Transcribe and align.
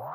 Hey 0.00 0.06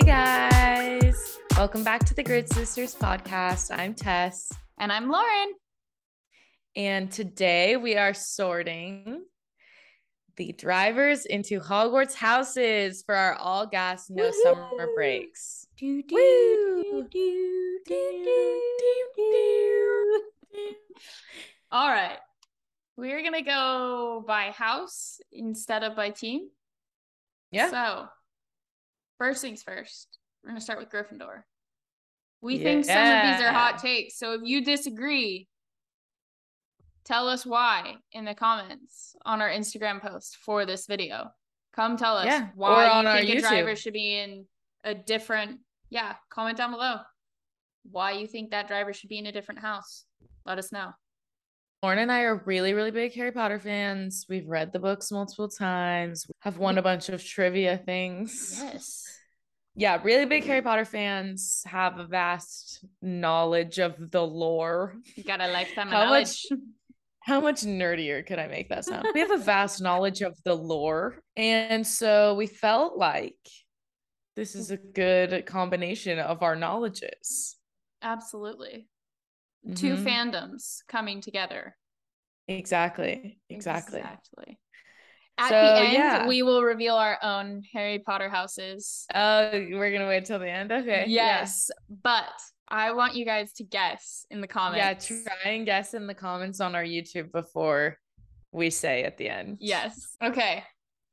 guys, 0.00 1.38
welcome 1.56 1.84
back 1.84 2.04
to 2.06 2.14
the 2.14 2.24
Grid 2.24 2.48
Sisters 2.48 2.96
podcast. 2.96 3.70
I'm 3.76 3.94
Tess. 3.94 4.52
And 4.80 4.90
I'm 4.90 5.08
Lauren. 5.08 5.52
And 6.74 7.12
today 7.12 7.76
we 7.76 7.96
are 7.96 8.14
sorting 8.14 9.21
the 10.36 10.52
drivers 10.52 11.26
into 11.26 11.60
Hogwarts 11.60 12.14
houses 12.14 13.02
for 13.02 13.14
our 13.14 13.34
all 13.34 13.66
gas, 13.66 14.08
no 14.10 14.30
Woohoo! 14.30 14.42
summer 14.42 14.88
breaks. 14.94 15.66
Do, 15.76 16.02
do, 16.02 17.06
do. 17.10 17.42
All 21.70 21.88
right. 21.88 22.18
We're 22.96 23.22
going 23.22 23.32
to 23.32 23.42
go 23.42 24.24
by 24.26 24.50
house 24.50 25.18
instead 25.32 25.82
of 25.82 25.96
by 25.96 26.10
team. 26.10 26.48
Yeah. 27.50 27.70
So, 27.70 28.06
first 29.18 29.40
things 29.42 29.62
first, 29.62 30.18
we're 30.42 30.50
going 30.50 30.58
to 30.58 30.64
start 30.64 30.78
with 30.78 30.90
Gryffindor. 30.90 31.42
We 32.42 32.58
think 32.58 32.84
some 32.84 32.96
of 32.96 33.22
these 33.22 33.46
are 33.46 33.52
hot 33.52 33.78
takes. 33.78 34.18
So, 34.18 34.34
if 34.34 34.42
you 34.44 34.64
disagree, 34.64 35.48
tell 37.04 37.28
us 37.28 37.44
why 37.44 37.96
in 38.12 38.24
the 38.24 38.34
comments 38.34 39.16
on 39.24 39.40
our 39.40 39.50
Instagram 39.50 40.00
post 40.00 40.36
for 40.36 40.66
this 40.66 40.86
video. 40.86 41.30
Come 41.74 41.96
tell 41.96 42.16
us 42.16 42.26
Yeah, 42.26 42.48
why 42.54 42.88
on 42.88 43.04
you 43.04 43.10
our 43.10 43.20
think 43.20 43.38
a 43.38 43.40
driver 43.40 43.76
should 43.76 43.94
be 43.94 44.18
in 44.18 44.46
a 44.84 44.94
different. 44.94 45.60
Yeah, 45.90 46.14
comment 46.30 46.56
down 46.56 46.70
below 46.70 47.00
why 47.90 48.12
you 48.12 48.26
think 48.26 48.50
that 48.50 48.68
driver 48.68 48.92
should 48.92 49.08
be 49.08 49.18
in 49.18 49.26
a 49.26 49.32
different 49.32 49.60
house. 49.60 50.04
Let 50.46 50.58
us 50.58 50.72
know. 50.72 50.90
Lauren 51.82 51.98
and 51.98 52.12
I 52.12 52.22
are 52.22 52.42
really, 52.46 52.74
really 52.74 52.92
big 52.92 53.12
Harry 53.14 53.32
Potter 53.32 53.58
fans. 53.58 54.26
We've 54.28 54.46
read 54.46 54.72
the 54.72 54.78
books 54.78 55.10
multiple 55.10 55.48
times, 55.48 56.26
have 56.40 56.58
won 56.58 56.76
a 56.76 56.80
mm-hmm. 56.80 56.84
bunch 56.84 57.08
of 57.08 57.24
trivia 57.24 57.76
things. 57.76 58.60
Yes. 58.62 59.04
Yeah, 59.74 60.00
really 60.04 60.26
big 60.26 60.44
Harry 60.44 60.62
Potter 60.62 60.84
fans 60.84 61.64
have 61.66 61.98
a 61.98 62.04
vast 62.04 62.84
knowledge 63.00 63.78
of 63.78 64.10
the 64.10 64.24
lore. 64.24 64.94
You 65.16 65.24
got 65.24 65.40
a 65.40 65.48
lifetime 65.48 65.88
of 65.88 65.94
How 65.94 66.04
knowledge. 66.04 66.46
much 66.50 66.60
how 67.24 67.40
much 67.40 67.62
nerdier 67.62 68.26
could 68.26 68.38
I 68.38 68.48
make 68.48 68.68
that 68.70 68.84
sound? 68.84 69.06
We 69.14 69.20
have 69.20 69.30
a 69.30 69.36
vast 69.38 69.80
knowledge 69.80 70.22
of 70.22 70.36
the 70.44 70.54
lore. 70.54 71.18
And 71.36 71.86
so 71.86 72.34
we 72.34 72.46
felt 72.46 72.96
like 72.96 73.36
this 74.36 74.54
is 74.54 74.70
a 74.70 74.76
good 74.76 75.44
combination 75.46 76.18
of 76.18 76.42
our 76.42 76.56
knowledges. 76.56 77.56
Absolutely. 78.02 78.88
Two 79.74 79.94
Mhm. 79.94 80.04
fandoms 80.04 80.78
coming 80.88 81.20
together. 81.20 81.76
Exactly. 82.48 83.38
Exactly. 83.48 84.00
Exactly. 84.00 84.58
At 85.38 85.48
So, 85.48 85.60
the 85.60 85.80
end, 85.82 85.92
yeah. 85.92 86.26
we 86.26 86.42
will 86.42 86.62
reveal 86.62 86.94
our 86.96 87.18
own 87.22 87.62
Harry 87.72 87.98
Potter 88.00 88.28
houses. 88.28 89.06
Oh, 89.14 89.50
we're 89.52 89.92
gonna 89.92 90.08
wait 90.08 90.24
till 90.24 90.38
the 90.38 90.50
end. 90.50 90.70
Okay. 90.72 91.04
yeah. 91.08 91.38
Yes, 91.40 91.70
but 91.88 92.32
I 92.68 92.92
want 92.92 93.14
you 93.14 93.24
guys 93.24 93.52
to 93.54 93.64
guess 93.64 94.26
in 94.30 94.40
the 94.40 94.46
comments. 94.46 95.10
Yeah, 95.10 95.22
try 95.24 95.50
and 95.52 95.66
guess 95.66 95.94
in 95.94 96.06
the 96.06 96.14
comments 96.14 96.60
on 96.60 96.74
our 96.74 96.84
YouTube 96.84 97.32
before 97.32 97.98
we 98.52 98.70
say 98.70 99.04
at 99.04 99.18
the 99.18 99.28
end. 99.28 99.58
Yes. 99.60 100.16
Okay. 100.22 100.62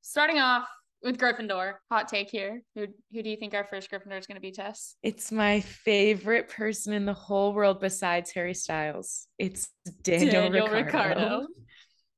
Starting 0.01 0.39
off 0.39 0.67
with 1.03 1.17
Gryffindor. 1.17 1.73
Hot 1.89 2.07
take 2.07 2.29
here. 2.29 2.61
Who 2.75 2.87
who 3.11 3.23
do 3.23 3.29
you 3.29 3.37
think 3.37 3.53
our 3.53 3.65
first 3.65 3.89
Gryffindor 3.91 4.19
is 4.19 4.27
going 4.27 4.35
to 4.35 4.41
be, 4.41 4.51
Tess? 4.51 4.95
It's 5.03 5.31
my 5.31 5.61
favorite 5.61 6.49
person 6.49 6.93
in 6.93 7.05
the 7.05 7.13
whole 7.13 7.53
world 7.53 7.79
besides 7.79 8.31
Harry 8.31 8.53
Styles. 8.53 9.27
It's 9.37 9.69
Daniel, 10.03 10.67
Ricciardo. 10.67 11.47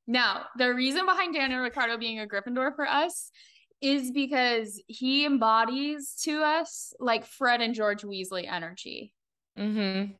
Now, 0.06 0.46
the 0.58 0.74
reason 0.74 1.06
behind 1.06 1.34
Daniel 1.34 1.60
Ricciardo 1.60 1.96
being 1.96 2.20
a 2.20 2.26
Gryffindor 2.26 2.74
for 2.74 2.86
us 2.86 3.30
is 3.80 4.10
because 4.10 4.82
he 4.86 5.24
embodies 5.24 6.14
to 6.22 6.42
us 6.42 6.92
like 7.00 7.26
Fred 7.26 7.60
and 7.60 7.74
George 7.74 8.02
Weasley 8.02 8.50
energy. 8.50 9.12
Mm-hmm. 9.58 10.12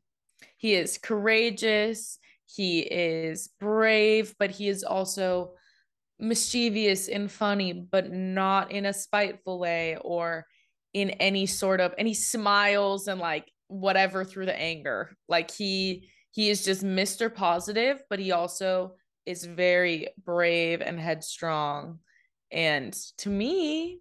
He 0.57 0.75
is 0.75 0.97
courageous. 0.97 2.19
He 2.45 2.81
is 2.81 3.49
brave, 3.59 4.35
but 4.37 4.51
he 4.51 4.69
is 4.69 4.83
also 4.83 5.53
mischievous 6.19 7.09
and 7.09 7.31
funny, 7.31 7.73
but 7.73 8.11
not 8.11 8.71
in 8.71 8.85
a 8.85 8.93
spiteful 8.93 9.59
way 9.59 9.97
or 10.01 10.45
in 10.93 11.09
any 11.11 11.47
sort 11.47 11.81
of 11.81 11.93
and 11.97 12.07
he 12.07 12.13
smiles 12.13 13.07
and 13.07 13.19
like 13.19 13.51
whatever 13.67 14.23
through 14.23 14.45
the 14.45 14.59
anger. 14.59 15.15
Like 15.27 15.51
he 15.51 16.09
he 16.31 16.49
is 16.49 16.63
just 16.63 16.83
Mr. 16.83 17.33
Positive, 17.33 18.01
but 18.09 18.19
he 18.19 18.31
also 18.31 18.95
is 19.25 19.45
very 19.45 20.07
brave 20.23 20.81
and 20.81 20.99
headstrong. 20.99 21.99
And 22.51 22.93
to 23.19 23.29
me, 23.29 23.99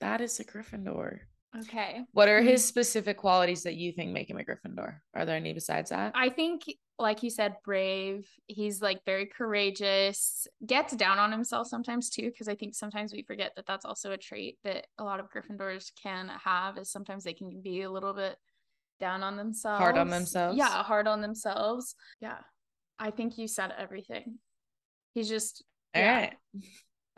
that 0.00 0.20
is 0.20 0.40
a 0.40 0.44
Gryffindor. 0.44 1.20
Okay. 1.56 2.04
What 2.12 2.28
are 2.28 2.40
Mhm. 2.40 2.44
his 2.48 2.64
specific 2.64 3.16
qualities 3.16 3.62
that 3.62 3.74
you 3.74 3.92
think 3.92 4.12
make 4.12 4.28
him 4.28 4.38
a 4.38 4.44
Gryffindor? 4.44 5.00
Are 5.14 5.24
there 5.24 5.36
any 5.36 5.54
besides 5.54 5.90
that? 5.90 6.12
I 6.14 6.28
think, 6.28 6.62
like 6.98 7.22
you 7.22 7.30
said, 7.30 7.56
brave. 7.64 8.28
He's 8.46 8.82
like 8.82 9.04
very 9.06 9.26
courageous, 9.26 10.46
gets 10.66 10.94
down 10.94 11.18
on 11.18 11.32
himself 11.32 11.66
sometimes 11.66 12.10
too, 12.10 12.30
because 12.30 12.48
I 12.48 12.54
think 12.54 12.74
sometimes 12.74 13.12
we 13.12 13.22
forget 13.22 13.52
that 13.56 13.66
that's 13.66 13.86
also 13.86 14.12
a 14.12 14.18
trait 14.18 14.58
that 14.64 14.86
a 14.98 15.04
lot 15.04 15.20
of 15.20 15.30
Gryffindors 15.30 15.90
can 16.02 16.28
have, 16.28 16.76
is 16.76 16.90
sometimes 16.90 17.24
they 17.24 17.32
can 17.34 17.60
be 17.62 17.82
a 17.82 17.90
little 17.90 18.12
bit 18.12 18.36
down 19.00 19.22
on 19.22 19.36
themselves. 19.36 19.78
Hard 19.78 19.96
on 19.96 20.10
themselves? 20.10 20.58
Yeah, 20.58 20.82
hard 20.82 21.06
on 21.06 21.22
themselves. 21.22 21.94
Yeah. 22.20 22.38
I 22.98 23.10
think 23.10 23.38
you 23.38 23.48
said 23.48 23.72
everything. 23.78 24.38
He's 25.14 25.28
just, 25.28 25.64
All 25.94 26.02
yeah. 26.02 26.16
right. 26.18 26.36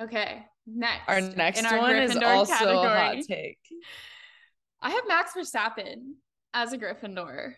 okay. 0.03 0.47
Next. 0.67 1.09
Our 1.09 1.21
next 1.21 1.65
our 1.65 1.79
one 1.79 1.97
is 1.97 2.13
Gryffindor 2.13 2.27
also 2.27 2.83
a 2.83 2.89
hot 2.89 3.17
take. 3.27 3.59
I 4.83 4.91
have 4.91 5.05
Max 5.07 5.33
Verstappen 5.35 6.15
as 6.55 6.73
a 6.73 6.79
Gryffindor 6.79 7.55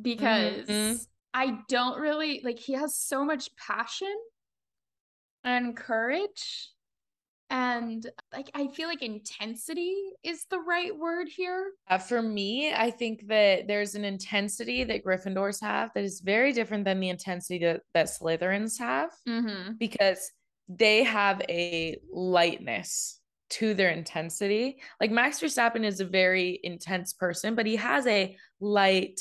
because 0.00 0.66
Mhm. 0.68 1.06
I 1.32 1.58
don't 1.68 2.00
really 2.00 2.40
like 2.44 2.58
he 2.58 2.72
has 2.74 2.96
so 2.96 3.24
much 3.24 3.54
passion 3.56 4.14
and 5.44 5.76
courage 5.76 6.70
and 7.48 8.08
like 8.32 8.50
I 8.54 8.68
feel 8.68 8.88
like 8.88 9.02
intensity 9.02 9.96
is 10.22 10.44
the 10.50 10.60
right 10.60 10.96
word 10.96 11.28
here. 11.28 11.72
Uh, 11.88 11.98
for 11.98 12.22
me, 12.22 12.72
I 12.72 12.90
think 12.90 13.26
that 13.26 13.66
there's 13.66 13.94
an 13.94 14.04
intensity 14.04 14.84
that 14.84 15.04
Gryffindors 15.04 15.60
have 15.60 15.92
that 15.94 16.04
is 16.04 16.20
very 16.20 16.52
different 16.52 16.84
than 16.84 17.00
the 17.00 17.08
intensity 17.08 17.58
that, 17.64 17.82
that 17.94 18.06
Slytherins 18.06 18.78
have 18.78 19.10
Mm-hmm. 19.26 19.72
because 19.78 20.30
they 20.68 21.02
have 21.02 21.42
a 21.48 21.96
lightness 22.12 23.19
to 23.50 23.74
their 23.74 23.90
intensity. 23.90 24.80
Like 25.00 25.10
Max 25.10 25.40
Verstappen 25.40 25.84
is 25.84 26.00
a 26.00 26.04
very 26.04 26.58
intense 26.62 27.12
person, 27.12 27.54
but 27.54 27.66
he 27.66 27.76
has 27.76 28.06
a 28.06 28.36
light, 28.60 29.20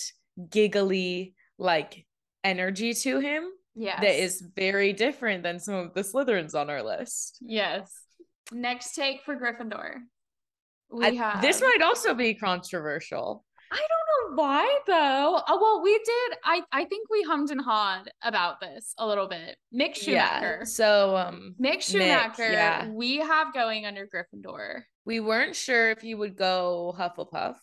giggly, 0.50 1.34
like 1.58 2.06
energy 2.44 2.94
to 2.94 3.20
him 3.20 3.50
Yes. 3.76 4.00
that 4.02 4.22
is 4.24 4.42
very 4.56 4.94
different 4.94 5.44
than 5.44 5.60
some 5.60 5.76
of 5.76 5.94
the 5.94 6.02
Slytherins 6.02 6.56
on 6.56 6.70
our 6.70 6.84
list. 6.84 7.38
yes. 7.42 7.92
Next 8.52 8.96
take 8.96 9.22
for 9.24 9.36
Gryffindor. 9.36 9.96
We 10.92 11.06
I- 11.06 11.12
have 11.12 11.42
this 11.42 11.62
might 11.62 11.82
also 11.84 12.14
be 12.16 12.34
controversial. 12.34 13.46
I 13.72 13.78
don't 13.78 14.36
know 14.38 14.42
why 14.42 14.80
though. 14.88 15.42
Oh 15.48 15.60
well, 15.62 15.84
we 15.84 15.92
did. 15.98 16.38
I 16.44 16.62
I 16.72 16.86
think 16.86 17.10
we 17.10 17.22
hummed 17.24 17.52
and 17.52 17.62
hawed 17.62 18.10
about 18.24 18.60
this 18.60 18.94
a 18.98 19.06
little 19.08 19.28
bit. 19.28 19.58
Mick 19.74 19.96
Schumacher. 19.96 20.58
Yeah. 20.60 20.64
So 20.64 21.16
um 21.18 21.56
Mick 21.62 21.82
Schumacher, 21.82 22.52
yeah. 22.52 22.90
we 22.90 23.18
have 23.18 23.54
going 23.54 23.86
under 23.86 24.08
Gryffindor. 24.08 24.82
we 25.06 25.20
weren't 25.20 25.56
sure 25.56 25.92
if 25.92 26.02
he 26.02 26.16
would 26.16 26.36
go 26.36 26.96
Hufflepuff, 26.98 27.58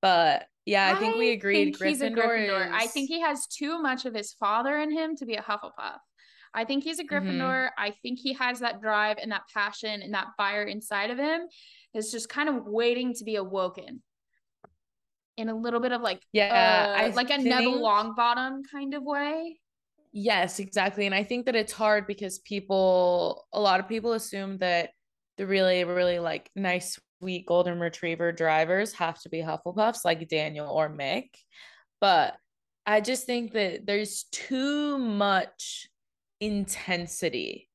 but 0.00 0.46
yeah, 0.66 0.94
I, 0.96 0.98
think 0.98 1.16
we 1.16 1.32
agreed 1.32 1.76
think 1.76 1.82
he's 1.90 2.00
a 2.00 2.08
Gryffindor. 2.08 2.48
Gryffindor. 2.48 2.70
I 2.72 2.86
think 2.86 3.08
he 3.08 3.20
has 3.20 3.46
too 3.46 3.82
much 3.82 4.06
of 4.06 4.14
his 4.14 4.32
father 4.32 4.78
in 4.78 4.90
him 4.90 5.14
to 5.16 5.26
be 5.26 5.34
a 5.34 5.42
Hufflepuff. 5.42 5.98
I 6.54 6.64
think 6.64 6.84
he's 6.84 6.98
a 6.98 7.04
Mm-hmm. 7.04 7.28
Gryffindor. 7.28 7.68
I 7.76 7.90
think 8.02 8.18
he 8.22 8.32
has 8.34 8.60
that 8.60 8.80
drive 8.80 9.18
and 9.20 9.32
that 9.32 9.42
passion 9.52 10.00
and 10.00 10.14
that 10.14 10.28
fire 10.38 10.62
inside 10.62 11.10
of 11.10 11.18
him. 11.18 11.42
It's 11.92 12.10
just 12.10 12.30
kind 12.30 12.48
of 12.48 12.64
waiting 12.64 13.12
to 13.14 13.24
be 13.24 13.36
awoken. 13.36 14.02
In 15.36 15.48
a 15.48 15.54
little 15.54 15.80
bit 15.80 15.92
of 15.92 16.00
like, 16.00 16.22
Yeah, 16.32 16.94
uh, 16.96 17.02
I 17.02 17.08
like 17.08 17.30
a 17.30 17.38
Neville 17.38 17.72
think- 17.74 17.84
Longbottom 17.84 18.62
kind 18.70 18.94
of 18.94 19.02
way. 19.02 19.58
Yes, 20.12 20.60
exactly. 20.60 21.06
And 21.06 21.14
I 21.14 21.24
think 21.24 21.46
that 21.46 21.56
it's 21.56 21.72
hard 21.72 22.06
because 22.06 22.38
people, 22.38 23.46
a 23.52 23.60
lot 23.60 23.80
of 23.80 23.88
people 23.88 24.12
assume 24.12 24.58
that 24.58 24.90
the 25.38 25.46
really, 25.46 25.82
really 25.82 26.20
like 26.20 26.48
nice, 26.54 27.00
sweet 27.20 27.46
golden 27.46 27.80
retriever 27.80 28.30
drivers 28.30 28.92
have 28.92 29.20
to 29.22 29.28
be 29.28 29.38
Hufflepuffs 29.38 30.04
like 30.04 30.28
Daniel 30.28 30.68
or 30.70 30.88
Mick. 30.88 31.30
But 32.00 32.36
I 32.86 33.00
just 33.00 33.26
think 33.26 33.54
that 33.54 33.86
there's 33.86 34.26
too 34.30 34.98
much 34.98 35.88
intensity 36.40 37.68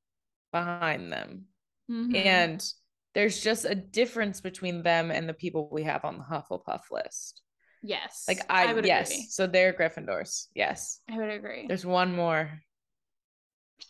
behind 0.53 1.11
them. 1.11 1.45
Mhm. 1.91 2.15
And 2.15 2.73
there's 3.15 3.41
just 3.41 3.65
a 3.65 3.75
difference 3.75 4.39
between 4.39 4.83
them 4.83 5.11
and 5.11 5.27
the 5.27 5.33
people 5.33 5.67
we 5.71 5.83
have 5.83 6.05
on 6.05 6.17
the 6.19 6.23
Hufflepuff 6.23 6.83
list. 6.91 7.41
Yes. 7.81 8.25
Like 8.27 8.39
I, 8.49 8.73
would 8.73 8.85
yes. 8.85 9.09
agree. 9.11 9.25
So 9.29 9.47
they're 9.47 9.73
Gryffindors. 9.73 10.47
Yes. 10.53 10.99
I 11.09 11.17
would 11.17 11.29
agree. 11.29 11.65
There's 11.67 11.85
one 11.85 12.15
more. 12.15 12.49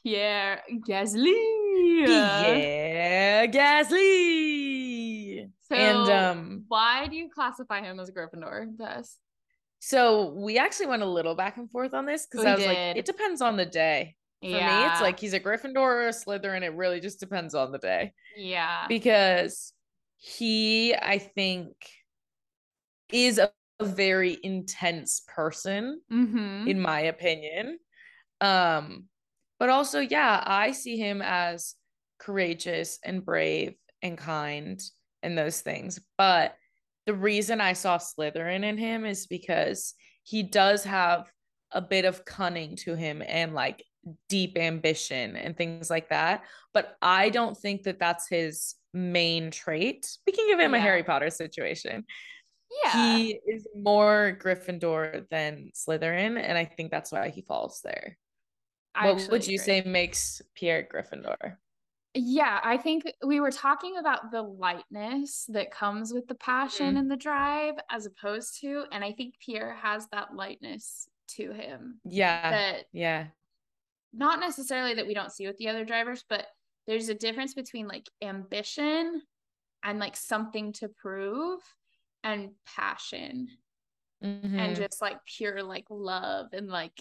Pierre 0.03 0.61
Gasly. 0.87 1.33
Yeah, 2.07 3.45
Gasly. 3.47 5.49
So 5.61 5.75
and 5.75 6.09
um 6.11 6.63
why 6.67 7.07
do 7.07 7.15
you 7.15 7.29
classify 7.33 7.81
him 7.81 7.99
as 7.99 8.09
a 8.09 8.11
Gryffindor? 8.11 8.77
Thus. 8.77 9.17
so 9.79 10.33
we 10.35 10.57
actually 10.57 10.87
went 10.87 11.03
a 11.03 11.07
little 11.07 11.35
back 11.35 11.57
and 11.57 11.69
forth 11.71 11.93
on 11.93 12.05
this 12.05 12.27
because 12.29 12.45
I 12.45 12.53
was 12.55 12.63
did. 12.63 12.67
like, 12.67 12.97
it 12.97 13.05
depends 13.05 13.41
on 13.41 13.57
the 13.57 13.65
day. 13.65 14.15
For 14.41 14.47
me, 14.47 14.85
it's 14.85 15.01
like 15.01 15.19
he's 15.19 15.33
a 15.33 15.39
Gryffindor 15.39 15.77
or 15.77 16.07
a 16.07 16.11
Slytherin. 16.11 16.61
It 16.63 16.73
really 16.73 16.99
just 17.01 17.19
depends 17.19 17.53
on 17.55 17.71
the 17.71 17.77
day. 17.79 18.13
yeah. 18.37 18.85
because 18.87 19.73
he 20.21 20.93
i 20.95 21.17
think 21.17 21.69
is 23.11 23.37
a, 23.37 23.49
a 23.79 23.85
very 23.85 24.37
intense 24.43 25.21
person 25.27 26.01
mm-hmm. 26.11 26.67
in 26.67 26.79
my 26.79 27.01
opinion. 27.01 27.79
Um 28.41 29.05
but 29.59 29.69
also 29.69 29.99
yeah 29.99 30.41
i 30.47 30.71
see 30.71 30.97
him 30.97 31.21
as 31.21 31.75
courageous 32.17 32.97
and 33.03 33.25
brave 33.25 33.75
and 34.01 34.17
kind 34.17 34.81
and 35.21 35.37
those 35.37 35.61
things. 35.61 35.99
But 36.17 36.55
the 37.05 37.13
reason 37.13 37.61
i 37.61 37.73
saw 37.73 37.97
slytherin 37.97 38.63
in 38.63 38.77
him 38.77 39.05
is 39.05 39.27
because 39.27 39.93
he 40.23 40.43
does 40.43 40.83
have 40.83 41.31
a 41.71 41.81
bit 41.81 42.05
of 42.05 42.25
cunning 42.25 42.75
to 42.75 42.95
him 42.95 43.21
and 43.25 43.53
like 43.53 43.83
deep 44.27 44.57
ambition 44.57 45.35
and 45.35 45.55
things 45.55 45.89
like 45.89 46.09
that. 46.09 46.43
But 46.73 46.95
i 47.01 47.29
don't 47.29 47.57
think 47.57 47.83
that 47.83 47.99
that's 47.99 48.27
his 48.29 48.75
main 48.93 49.51
trait. 49.51 50.09
We 50.25 50.33
can 50.33 50.47
give 50.47 50.59
him 50.59 50.73
a 50.73 50.79
harry 50.79 51.03
potter 51.03 51.29
situation 51.29 52.05
yeah. 52.83 53.17
he 53.17 53.39
is 53.47 53.67
more 53.75 54.37
gryffindor 54.41 55.27
than 55.29 55.71
slytherin 55.75 56.39
and 56.41 56.57
i 56.57 56.65
think 56.65 56.91
that's 56.91 57.11
why 57.11 57.29
he 57.29 57.41
falls 57.41 57.81
there 57.83 58.17
I 58.95 59.11
what 59.11 59.27
would 59.31 59.47
you 59.47 59.55
agree. 59.55 59.65
say 59.65 59.81
makes 59.85 60.41
pierre 60.55 60.87
gryffindor 60.91 61.57
Yeah, 62.15 62.59
I 62.63 62.77
think 62.77 63.03
we 63.23 63.39
were 63.39 63.51
talking 63.51 63.97
about 63.97 64.31
the 64.31 64.41
lightness 64.41 65.45
that 65.49 65.69
comes 65.71 66.11
with 66.11 66.27
the 66.27 66.33
passion 66.35 66.95
Mhm. 66.95 66.99
and 66.99 67.11
the 67.11 67.15
drive 67.15 67.75
as 67.91 68.07
opposed 68.07 68.59
to, 68.61 68.85
and 68.91 69.03
I 69.03 69.11
think 69.13 69.35
Pierre 69.45 69.75
has 69.75 70.07
that 70.07 70.33
lightness 70.35 71.07
to 71.37 71.51
him 71.51 72.01
yeah 72.05 72.49
that 72.49 72.85
yeah 72.91 73.27
not 74.11 74.39
necessarily 74.39 74.95
that 74.95 75.05
we 75.05 75.13
don't 75.13 75.31
see 75.31 75.45
with 75.45 75.57
the 75.57 75.67
other 75.69 75.85
drivers, 75.85 76.25
but 76.27 76.47
there's 76.87 77.09
a 77.09 77.13
difference 77.13 77.53
between 77.53 77.87
like 77.87 78.07
ambition 78.23 79.21
and 79.83 79.99
like 79.99 80.17
something 80.17 80.73
to 80.73 80.89
prove 80.89 81.59
and 82.23 82.51
passion 82.75 83.47
Mhm. 84.23 84.59
and 84.59 84.75
just 84.75 85.01
like 85.01 85.17
pure 85.25 85.63
like 85.63 85.85
love 85.89 86.47
and 86.51 86.67
like 86.67 86.91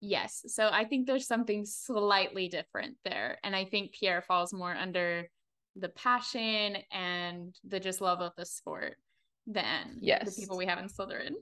yes. 0.00 0.44
So 0.48 0.68
i 0.72 0.84
think 0.84 1.06
there's 1.06 1.26
something 1.26 1.64
slightly 1.64 2.48
different 2.48 2.96
there 3.04 3.38
and 3.44 3.54
i 3.54 3.64
think 3.64 3.92
pierre 3.92 4.20
falls 4.22 4.52
more 4.52 4.74
under 4.74 5.28
the 5.76 5.88
passion 5.90 6.76
and 6.90 7.54
the 7.64 7.78
just 7.78 8.00
love 8.00 8.20
of 8.20 8.32
the 8.36 8.44
sport 8.44 8.96
than 9.46 9.98
Yes. 10.00 10.34
the 10.34 10.40
people 10.42 10.56
we 10.56 10.66
have 10.66 10.78
in 10.78 10.88
slytherin. 10.88 11.34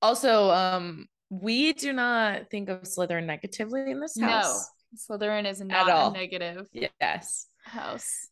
Also 0.00 0.50
um 0.50 1.08
we 1.30 1.72
do 1.72 1.92
not 1.92 2.48
think 2.50 2.68
of 2.68 2.82
slytherin 2.82 3.24
negatively 3.26 3.90
in 3.90 3.98
this 3.98 4.20
house. 4.20 4.70
No 4.92 5.16
slytherin 5.16 5.46
is 5.50 5.60
not 5.60 6.12
a 6.14 6.16
negative 6.16 6.68
yes. 6.72 7.48
house 7.64 8.28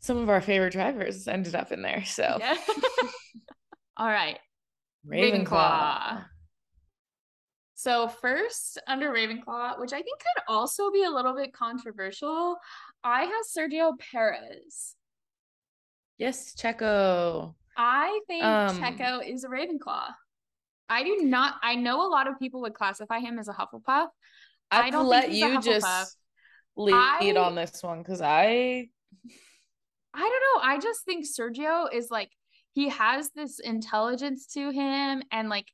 some 0.00 0.16
of 0.16 0.28
our 0.28 0.40
favorite 0.40 0.72
drivers 0.72 1.28
ended 1.28 1.54
up 1.54 1.72
in 1.72 1.82
there 1.82 2.04
so 2.04 2.36
yeah 2.40 2.56
all 3.96 4.06
right 4.08 4.38
ravenclaw, 5.06 5.46
Ravenclaw. 5.46 6.24
So 7.74 8.08
first 8.08 8.78
under 8.86 9.10
Ravenclaw, 9.10 9.78
which 9.80 9.94
I 9.94 10.02
think 10.02 10.18
could 10.20 10.42
also 10.48 10.90
be 10.90 11.02
a 11.04 11.10
little 11.10 11.34
bit 11.34 11.54
controversial, 11.54 12.56
I 13.02 13.22
have 13.22 13.46
Sergio 13.56 13.98
Perez. 13.98 14.94
yes 16.18 16.54
checo 16.54 17.54
I 17.76 18.20
think 18.26 18.44
Um, 18.44 18.78
Checo 18.78 19.26
is 19.26 19.44
a 19.44 19.48
Ravenclaw. 19.48 20.08
I 20.90 21.04
do 21.04 21.18
not. 21.22 21.54
I 21.62 21.76
know 21.76 22.06
a 22.06 22.10
lot 22.10 22.26
of 22.28 22.38
people 22.38 22.60
would 22.62 22.74
classify 22.74 23.20
him 23.20 23.38
as 23.38 23.48
a 23.48 23.52
Hufflepuff. 23.52 24.08
I 24.70 24.82
i've 24.82 24.92
don't 24.92 25.04
think 25.04 25.10
let 25.10 25.30
he's 25.30 25.40
you 25.40 25.60
just 25.62 26.16
lead 26.76 26.92
I- 26.94 27.34
on 27.38 27.54
this 27.54 27.82
one 27.82 27.98
because 28.02 28.20
i 28.20 28.88
I 30.14 30.18
don't 30.20 30.62
know. 30.62 30.68
I 30.68 30.78
just 30.78 31.04
think 31.04 31.24
Sergio 31.26 31.86
is 31.92 32.10
like 32.10 32.30
he 32.72 32.88
has 32.88 33.30
this 33.30 33.58
intelligence 33.58 34.46
to 34.54 34.70
him 34.70 35.22
and 35.32 35.48
like 35.48 35.68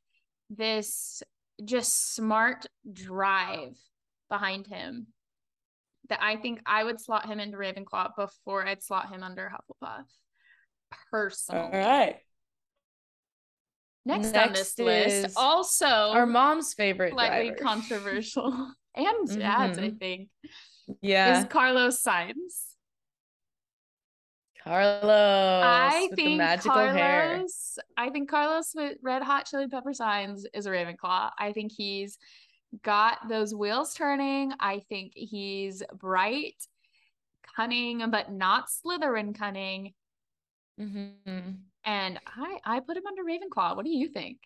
this 0.50 1.22
just 1.64 2.14
smart 2.14 2.66
drive 2.92 3.76
behind 4.28 4.66
him 4.66 5.06
that 6.08 6.22
I 6.22 6.36
think 6.36 6.60
I 6.66 6.84
would 6.84 7.00
slot 7.00 7.26
him 7.26 7.40
into 7.40 7.56
Ravenclaw 7.56 8.14
before 8.16 8.66
I'd 8.66 8.82
slot 8.82 9.08
him 9.08 9.22
under 9.22 9.50
Hufflepuff. 9.50 10.04
Personally. 11.10 11.60
all 11.62 11.70
right 11.72 12.16
Next, 14.04 14.36
on 14.36 14.52
this 14.52 14.78
list, 14.78 15.36
also 15.36 15.86
our 15.86 16.26
mom's 16.26 16.74
favorite 16.74 17.12
slightly 17.12 17.48
driver. 17.48 17.60
controversial 17.62 18.72
and 18.94 19.28
dad's, 19.40 19.78
I 19.78 19.90
Mhm. 19.90 19.98
think, 19.98 20.28
yeah 21.02 21.40
is 21.40 21.46
Carlos 21.46 22.00
Sainz. 22.00 22.75
Carlos 24.66 25.62
I 25.64 26.08
think 26.16 26.38
magical 26.38 26.72
Carlos. 26.72 26.96
hair 26.96 27.44
I 27.96 28.10
think 28.10 28.28
Carlos 28.28 28.72
with 28.74 28.98
Red 29.02 29.22
Hot 29.22 29.46
Chili 29.46 29.68
Pepper 29.68 29.90
Sainz 29.92 30.42
is 30.52 30.66
a 30.66 30.70
Ravenclaw. 30.70 31.30
I 31.38 31.52
think 31.52 31.72
he's 31.72 32.18
got 32.82 33.28
those 33.28 33.54
wheels 33.54 33.94
turning. 33.94 34.52
I 34.58 34.80
think 34.88 35.12
he's 35.14 35.82
bright, 35.94 36.56
cunning, 37.54 38.10
but 38.10 38.32
not 38.32 38.66
Slytherin 38.68 39.36
cunning. 39.38 39.94
Mhm. 40.80 41.58
And 41.84 42.20
I 42.26 42.58
I 42.64 42.80
put 42.80 42.96
him 42.96 43.06
under 43.06 43.22
Ravenclaw. 43.22 43.76
What 43.76 43.84
do 43.84 43.90
you 43.92 44.08
think? 44.08 44.38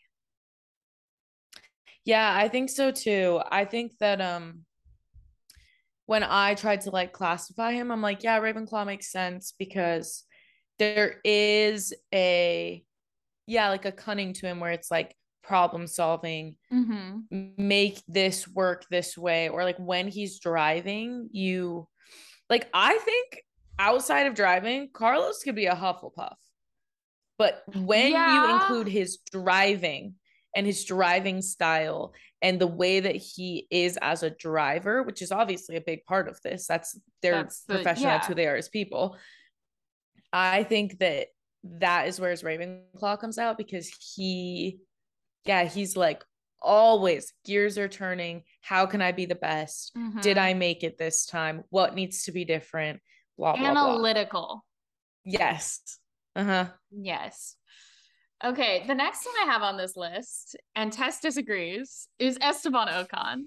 Yeah, 2.05 2.32
I 2.34 2.49
think 2.49 2.70
so 2.70 2.90
too. 2.90 3.40
I 3.50 3.64
think 3.64 3.96
that 3.99 4.20
um 4.20 4.64
when 6.10 6.24
I 6.24 6.54
tried 6.56 6.80
to 6.80 6.90
like 6.90 7.12
classify 7.12 7.70
him, 7.70 7.92
I'm 7.92 8.02
like, 8.02 8.24
yeah, 8.24 8.40
Ravenclaw 8.40 8.84
makes 8.84 9.12
sense 9.12 9.54
because 9.56 10.24
there 10.80 11.20
is 11.24 11.94
a 12.12 12.82
yeah, 13.46 13.68
like 13.68 13.84
a 13.84 13.92
cunning 13.92 14.32
to 14.32 14.46
him 14.48 14.58
where 14.58 14.72
it's 14.72 14.90
like 14.90 15.14
problem 15.44 15.86
solving, 15.86 16.56
Mm-hmm. 16.73 17.50
make 17.56 18.02
this 18.08 18.49
work 18.49 18.87
this 18.90 19.16
way 19.16 19.50
or 19.50 19.62
like 19.62 19.78
when 19.78 20.08
he's 20.08 20.40
driving, 20.40 21.28
you 21.30 21.87
like 22.49 22.68
I 22.75 22.99
think 22.99 23.44
outside 23.78 24.26
of 24.26 24.35
driving, 24.35 24.88
Carlos 24.92 25.44
could 25.44 25.54
be 25.54 25.66
a 25.66 25.76
Hufflepuff. 25.76 26.35
But 27.38 27.62
when 27.73 28.11
you 28.11 28.54
include 28.56 28.88
his 28.88 29.18
driving 29.30 30.16
and 30.56 30.66
his 30.66 30.85
driving 30.85 31.40
style 31.40 32.14
and 32.42 32.61
the 32.61 32.66
way 32.66 33.00
that 33.00 33.16
he 33.16 33.66
is 33.70 33.99
as 34.00 34.23
a 34.23 34.30
driver, 34.30 35.02
which 35.02 35.20
is 35.23 35.30
obviously 35.32 35.76
a 35.76 35.80
big 35.80 36.04
part 36.06 36.28
of 36.28 36.40
this, 36.42 36.66
that's 36.66 36.99
they're 37.23 37.42
That's 37.42 37.62
the- 37.64 37.75
professional 37.75 38.12
yeah. 38.12 38.26
who 38.26 38.35
they 38.35 38.47
are 38.47 38.56
as 38.56 38.68
people. 38.68 39.16
I 40.32 40.62
think 40.64 40.99
that 41.00 41.28
that 41.64 42.09
is 42.09 42.18
where 42.20 42.30
his 42.30 42.42
Ravenclaw 42.42 43.20
comes 43.20 43.37
out 43.38 43.59
because 43.59 43.90
he, 44.14 44.78
yeah, 45.44 45.64
he's 45.64 45.97
like 45.97 46.25
always 46.62 47.32
gears 47.44 47.76
are 47.78 47.88
turning. 47.88 48.44
How 48.62 48.87
can 48.87 49.02
I 49.02 49.12
be 49.12 49.26
the 49.26 49.35
best? 49.35 49.92
Did 50.23 50.37
Mhm. 50.37 50.40
I 50.42 50.54
make 50.54 50.82
it 50.85 50.99
this 50.99 51.26
time? 51.26 51.64
What 51.70 51.94
needs 51.94 52.23
to 52.25 52.32
be 52.32 52.44
different? 52.44 53.00
Blah 53.37 53.56
blah 53.56 53.61
blah. 53.61 53.70
analytical? 53.70 54.64
Yes. 55.25 55.80
Uh 56.37 56.44
huh. 56.44 56.66
Yes. 56.90 57.56
Okay, 58.42 58.85
the 58.87 58.94
next 58.94 59.26
one 59.26 59.49
I 59.49 59.52
have 59.52 59.62
on 59.62 59.76
this 59.76 59.97
list, 59.97 60.56
and 60.75 60.90
Tess 60.90 61.20
disagrees, 61.20 62.09
is 62.18 62.38
Esteban 62.40 62.88
Ocon. 62.88 63.42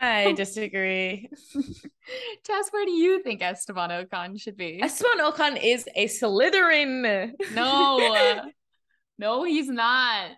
I 0.00 0.32
disagree. 0.32 1.30
Tess, 2.44 2.68
where 2.72 2.84
do 2.84 2.90
you 2.90 3.22
think 3.22 3.40
Esteban 3.40 3.90
Ocon 3.90 4.40
should 4.40 4.56
be? 4.56 4.82
Esteban 4.82 5.24
Ocon 5.24 5.60
is 5.62 5.88
a 5.94 6.06
Slytherin. 6.06 7.32
No, 7.54 8.44
no, 9.18 9.44
he's 9.44 9.68
not. 9.68 10.30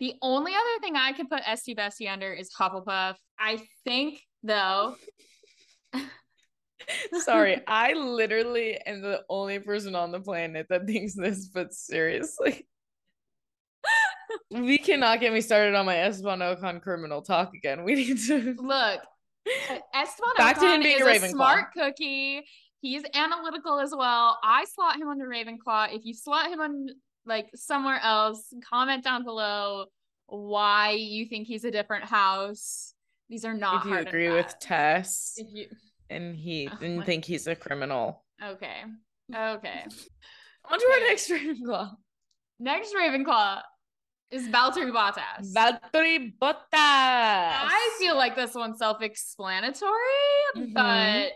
The 0.00 0.14
only 0.20 0.52
other 0.52 0.80
thing 0.80 0.96
I 0.96 1.12
could 1.12 1.30
put 1.30 1.42
Esty 1.46 1.76
Bestie 1.76 2.10
under 2.10 2.32
is 2.32 2.50
Hufflepuff. 2.52 3.14
I 3.38 3.60
think, 3.84 4.18
though, 4.42 4.96
Sorry, 7.20 7.60
I 7.66 7.92
literally 7.94 8.76
am 8.78 9.02
the 9.02 9.22
only 9.28 9.58
person 9.58 9.94
on 9.94 10.12
the 10.12 10.20
planet 10.20 10.66
that 10.70 10.86
thinks 10.86 11.14
this, 11.14 11.46
but 11.48 11.72
seriously. 11.72 12.66
we 14.50 14.78
cannot 14.78 15.20
get 15.20 15.32
me 15.32 15.40
started 15.40 15.74
on 15.74 15.86
my 15.86 15.96
Esteban 15.96 16.40
Ocon 16.40 16.80
criminal 16.82 17.22
talk 17.22 17.54
again. 17.54 17.84
We 17.84 17.94
need 17.94 18.18
to 18.26 18.54
look, 18.58 19.00
Esteban 19.94 20.32
Back 20.36 20.58
to 20.60 20.66
Ocon 20.66 20.76
him 20.76 20.82
being 20.82 21.00
is 21.00 21.02
a 21.02 21.10
a, 21.10 21.14
Ravenclaw. 21.14 21.30
smart 21.30 21.72
cookie. 21.72 22.44
He's 22.80 23.02
analytical 23.14 23.78
as 23.78 23.92
well. 23.94 24.38
I 24.42 24.64
slot 24.64 24.96
him 24.96 25.08
under 25.08 25.28
Ravenclaw. 25.28 25.94
If 25.94 26.04
you 26.04 26.14
slot 26.14 26.50
him 26.50 26.60
on 26.60 26.86
like 27.26 27.50
somewhere 27.54 28.00
else, 28.02 28.54
comment 28.68 29.04
down 29.04 29.24
below 29.24 29.86
why 30.26 30.92
you 30.92 31.26
think 31.26 31.46
he's 31.46 31.64
a 31.64 31.70
different 31.70 32.04
house. 32.04 32.94
These 33.28 33.44
are 33.44 33.54
not. 33.54 33.84
If 33.84 33.90
you 33.92 33.98
agree 33.98 34.30
with 34.30 34.54
Tess, 34.60 35.34
if 35.36 35.46
you 35.52 35.66
and 36.10 36.36
he 36.36 36.68
oh 36.70 36.76
didn't 36.78 37.04
think 37.04 37.24
he's 37.24 37.46
a 37.46 37.54
criminal. 37.54 38.24
Okay. 38.42 38.82
Okay. 39.34 39.84
On 40.70 40.78
to 40.78 40.86
our 40.86 41.00
next 41.00 41.30
Ravenclaw. 41.30 41.94
Next 42.58 42.94
Ravenclaw 42.94 43.62
is 44.30 44.48
Valtteri 44.48 44.92
Bottas. 44.92 45.54
Valtteri 45.54 46.32
Bottas. 46.38 46.56
I 46.74 47.96
feel 47.98 48.16
like 48.16 48.36
this 48.36 48.54
one's 48.54 48.78
self-explanatory, 48.78 49.90
mm-hmm. 50.56 50.72
but 50.72 51.32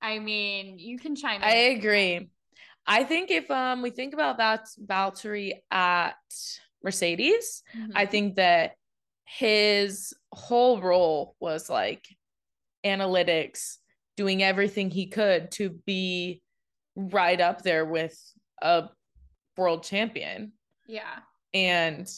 I 0.00 0.18
mean, 0.18 0.78
you 0.78 0.98
can 0.98 1.16
chime 1.16 1.42
in. 1.42 1.48
I 1.48 1.54
agree. 1.76 2.28
I 2.86 3.04
think 3.04 3.30
if 3.30 3.50
um 3.50 3.82
we 3.82 3.90
think 3.90 4.14
about 4.14 4.38
that 4.38 4.68
Valtteri 4.84 5.54
at 5.70 6.14
Mercedes, 6.82 7.62
mm-hmm. 7.76 7.92
I 7.94 8.06
think 8.06 8.36
that 8.36 8.72
his 9.26 10.12
whole 10.32 10.80
role 10.80 11.34
was 11.40 11.70
like 11.70 12.04
analytics, 12.84 13.76
doing 14.16 14.42
everything 14.42 14.90
he 14.90 15.06
could 15.06 15.50
to 15.52 15.70
be 15.86 16.42
right 16.96 17.40
up 17.40 17.62
there 17.62 17.84
with 17.84 18.18
a 18.62 18.84
world 19.56 19.82
champion. 19.82 20.52
Yeah. 20.86 21.18
And 21.52 22.08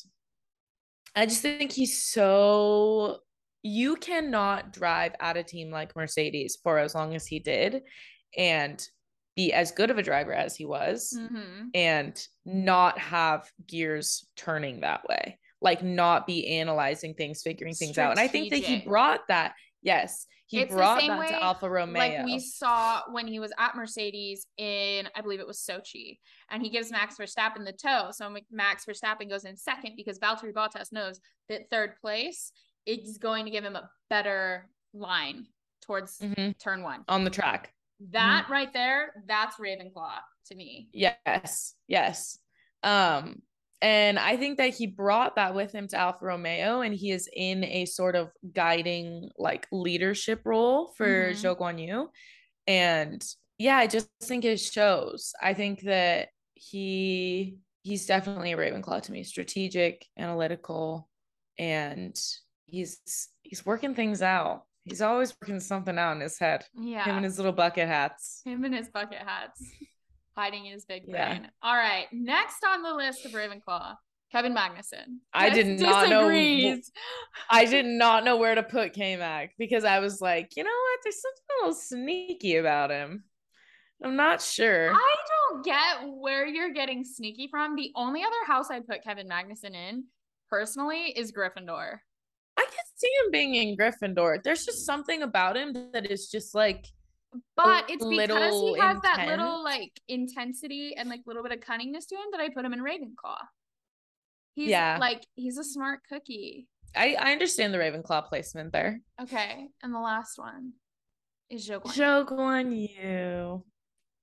I 1.14 1.26
just 1.26 1.42
think 1.42 1.72
he's 1.72 2.04
so 2.04 3.20
you 3.62 3.96
cannot 3.96 4.72
drive 4.72 5.12
at 5.18 5.36
a 5.36 5.42
team 5.42 5.70
like 5.70 5.96
Mercedes 5.96 6.56
for 6.62 6.78
as 6.78 6.94
long 6.94 7.16
as 7.16 7.26
he 7.26 7.40
did 7.40 7.82
and 8.36 8.86
be 9.34 9.52
as 9.52 9.72
good 9.72 9.90
of 9.90 9.98
a 9.98 10.02
driver 10.02 10.32
as 10.32 10.56
he 10.56 10.64
was 10.64 11.16
mm-hmm. 11.16 11.68
and 11.74 12.26
not 12.44 12.98
have 12.98 13.50
gears 13.66 14.26
turning 14.36 14.80
that 14.80 15.06
way 15.08 15.38
like 15.60 15.82
not 15.82 16.26
be 16.26 16.46
analyzing 16.58 17.14
things 17.14 17.42
figuring 17.42 17.74
things 17.74 17.92
Strategic. 17.92 18.04
out 18.04 18.10
and 18.12 18.20
i 18.20 18.28
think 18.28 18.50
that 18.50 18.60
he 18.60 18.78
brought 18.78 19.26
that 19.28 19.54
yes 19.86 20.26
he 20.46 20.60
it's 20.60 20.72
brought 20.72 21.00
that 21.00 21.18
way, 21.18 21.28
to 21.28 21.42
Alfa 21.42 21.68
Romeo. 21.68 21.98
Like 21.98 22.24
we 22.24 22.38
saw 22.38 23.02
when 23.10 23.26
he 23.26 23.40
was 23.40 23.52
at 23.58 23.74
Mercedes 23.74 24.46
in, 24.56 25.08
I 25.14 25.20
believe 25.20 25.40
it 25.40 25.46
was 25.46 25.58
Sochi, 25.58 26.18
and 26.50 26.62
he 26.62 26.70
gives 26.70 26.92
Max 26.92 27.16
Verstappen 27.16 27.64
the 27.64 27.72
toe. 27.72 28.10
So 28.12 28.32
Max 28.52 28.84
Verstappen 28.84 29.28
goes 29.28 29.44
in 29.44 29.56
second 29.56 29.94
because 29.96 30.20
Valtteri 30.20 30.52
Bottas 30.52 30.92
knows 30.92 31.20
that 31.48 31.68
third 31.68 31.96
place 32.00 32.52
is 32.86 33.18
going 33.18 33.44
to 33.44 33.50
give 33.50 33.64
him 33.64 33.74
a 33.74 33.90
better 34.08 34.70
line 34.94 35.46
towards 35.82 36.18
mm-hmm. 36.18 36.52
turn 36.62 36.82
one 36.84 37.04
on 37.08 37.24
the 37.24 37.30
track. 37.30 37.72
That 38.12 38.44
mm-hmm. 38.44 38.52
right 38.52 38.72
there, 38.72 39.24
that's 39.26 39.56
Ravenclaw 39.56 40.18
to 40.46 40.54
me. 40.54 40.90
Yes, 40.92 41.74
yes. 41.88 42.38
Um, 42.84 43.42
and 43.82 44.18
I 44.18 44.36
think 44.36 44.58
that 44.58 44.74
he 44.74 44.86
brought 44.86 45.36
that 45.36 45.54
with 45.54 45.72
him 45.72 45.86
to 45.88 45.96
Alfa 45.96 46.24
Romeo, 46.24 46.80
and 46.80 46.94
he 46.94 47.10
is 47.10 47.28
in 47.32 47.62
a 47.64 47.84
sort 47.84 48.16
of 48.16 48.30
guiding, 48.54 49.30
like 49.36 49.66
leadership 49.70 50.42
role 50.44 50.92
for 50.96 51.06
mm-hmm. 51.06 51.46
Zhou 51.46 51.58
Guan 51.58 51.86
Yu. 51.86 52.08
And 52.66 53.24
yeah, 53.58 53.76
I 53.76 53.86
just 53.86 54.08
think 54.22 54.44
it 54.44 54.60
shows. 54.60 55.32
I 55.42 55.54
think 55.54 55.82
that 55.82 56.28
he 56.54 57.58
he's 57.82 58.06
definitely 58.06 58.52
a 58.52 58.56
Ravenclaw 58.56 59.02
to 59.02 59.12
me, 59.12 59.24
strategic, 59.24 60.06
analytical, 60.18 61.08
and 61.58 62.18
he's 62.64 62.98
he's 63.42 63.66
working 63.66 63.94
things 63.94 64.22
out. 64.22 64.62
He's 64.84 65.02
always 65.02 65.34
working 65.42 65.60
something 65.60 65.98
out 65.98 66.12
in 66.12 66.20
his 66.20 66.38
head. 66.38 66.64
Yeah. 66.74 67.04
Him 67.04 67.16
and 67.16 67.24
his 67.24 67.38
little 67.38 67.52
bucket 67.52 67.88
hats. 67.88 68.40
Him 68.44 68.64
and 68.64 68.74
his 68.74 68.88
bucket 68.88 69.18
hats 69.18 69.60
hiding 70.36 70.64
his 70.64 70.84
big 70.84 71.06
brain. 71.06 71.42
Yeah. 71.42 71.48
All 71.62 71.74
right. 71.74 72.06
Next 72.12 72.64
on 72.64 72.82
the 72.82 72.94
list 72.94 73.24
of 73.24 73.32
Ravenclaw, 73.32 73.94
Kevin 74.30 74.54
Magnussen. 74.54 75.18
I 75.32 75.50
did 75.50 75.80
not 75.80 76.08
disagrees. 76.08 76.92
know. 76.94 77.02
I 77.50 77.64
did 77.64 77.86
not 77.86 78.24
know 78.24 78.36
where 78.36 78.54
to 78.54 78.62
put 78.62 78.92
K 78.92 79.16
Mag 79.16 79.50
because 79.58 79.84
I 79.84 79.98
was 80.00 80.20
like, 80.20 80.50
you 80.56 80.64
know 80.64 80.70
what? 80.70 81.00
There's 81.02 81.20
something 81.20 81.42
a 81.48 81.66
little 81.66 81.80
sneaky 81.80 82.56
about 82.56 82.90
him. 82.90 83.24
I'm 84.04 84.16
not 84.16 84.42
sure. 84.42 84.92
I 84.92 85.14
don't 85.50 85.64
get 85.64 86.08
where 86.20 86.46
you're 86.46 86.72
getting 86.72 87.02
sneaky 87.02 87.48
from. 87.50 87.76
The 87.76 87.92
only 87.94 88.22
other 88.22 88.44
house 88.46 88.70
I'd 88.70 88.86
put 88.86 89.02
Kevin 89.02 89.28
Magnussen 89.28 89.74
in 89.74 90.04
personally 90.50 91.14
is 91.16 91.32
Gryffindor. 91.32 91.98
I 92.58 92.62
can 92.62 92.84
see 92.94 93.10
him 93.24 93.30
being 93.30 93.54
in 93.54 93.76
Gryffindor. 93.76 94.42
There's 94.42 94.64
just 94.64 94.84
something 94.84 95.22
about 95.22 95.56
him 95.56 95.74
that 95.92 96.10
is 96.10 96.28
just 96.28 96.54
like 96.54 96.86
but 97.56 97.90
it's 97.90 98.04
because 98.04 98.28
he 98.28 98.78
has 98.78 98.96
intense. 98.96 99.00
that 99.02 99.26
little 99.28 99.62
like 99.62 99.92
intensity 100.08 100.94
and 100.96 101.08
like 101.08 101.20
little 101.26 101.42
bit 101.42 101.52
of 101.52 101.60
cunningness 101.60 102.06
to 102.08 102.14
him 102.14 102.26
that 102.32 102.40
I 102.40 102.48
put 102.48 102.64
him 102.64 102.72
in 102.72 102.80
Ravenclaw. 102.80 103.38
He's 104.54 104.70
yeah. 104.70 104.98
like 105.00 105.26
he's 105.34 105.58
a 105.58 105.64
smart 105.64 106.00
cookie. 106.08 106.66
I 106.94 107.16
I 107.18 107.32
understand 107.32 107.74
the 107.74 107.78
Ravenclaw 107.78 108.28
placement 108.28 108.72
there. 108.72 109.00
Okay, 109.20 109.68
and 109.82 109.94
the 109.94 110.00
last 110.00 110.38
one 110.38 110.72
is 111.50 111.68
Zhou 111.68 111.82
Guan. 111.82 112.26
Guan 112.26 112.70
Yu. 112.72 113.64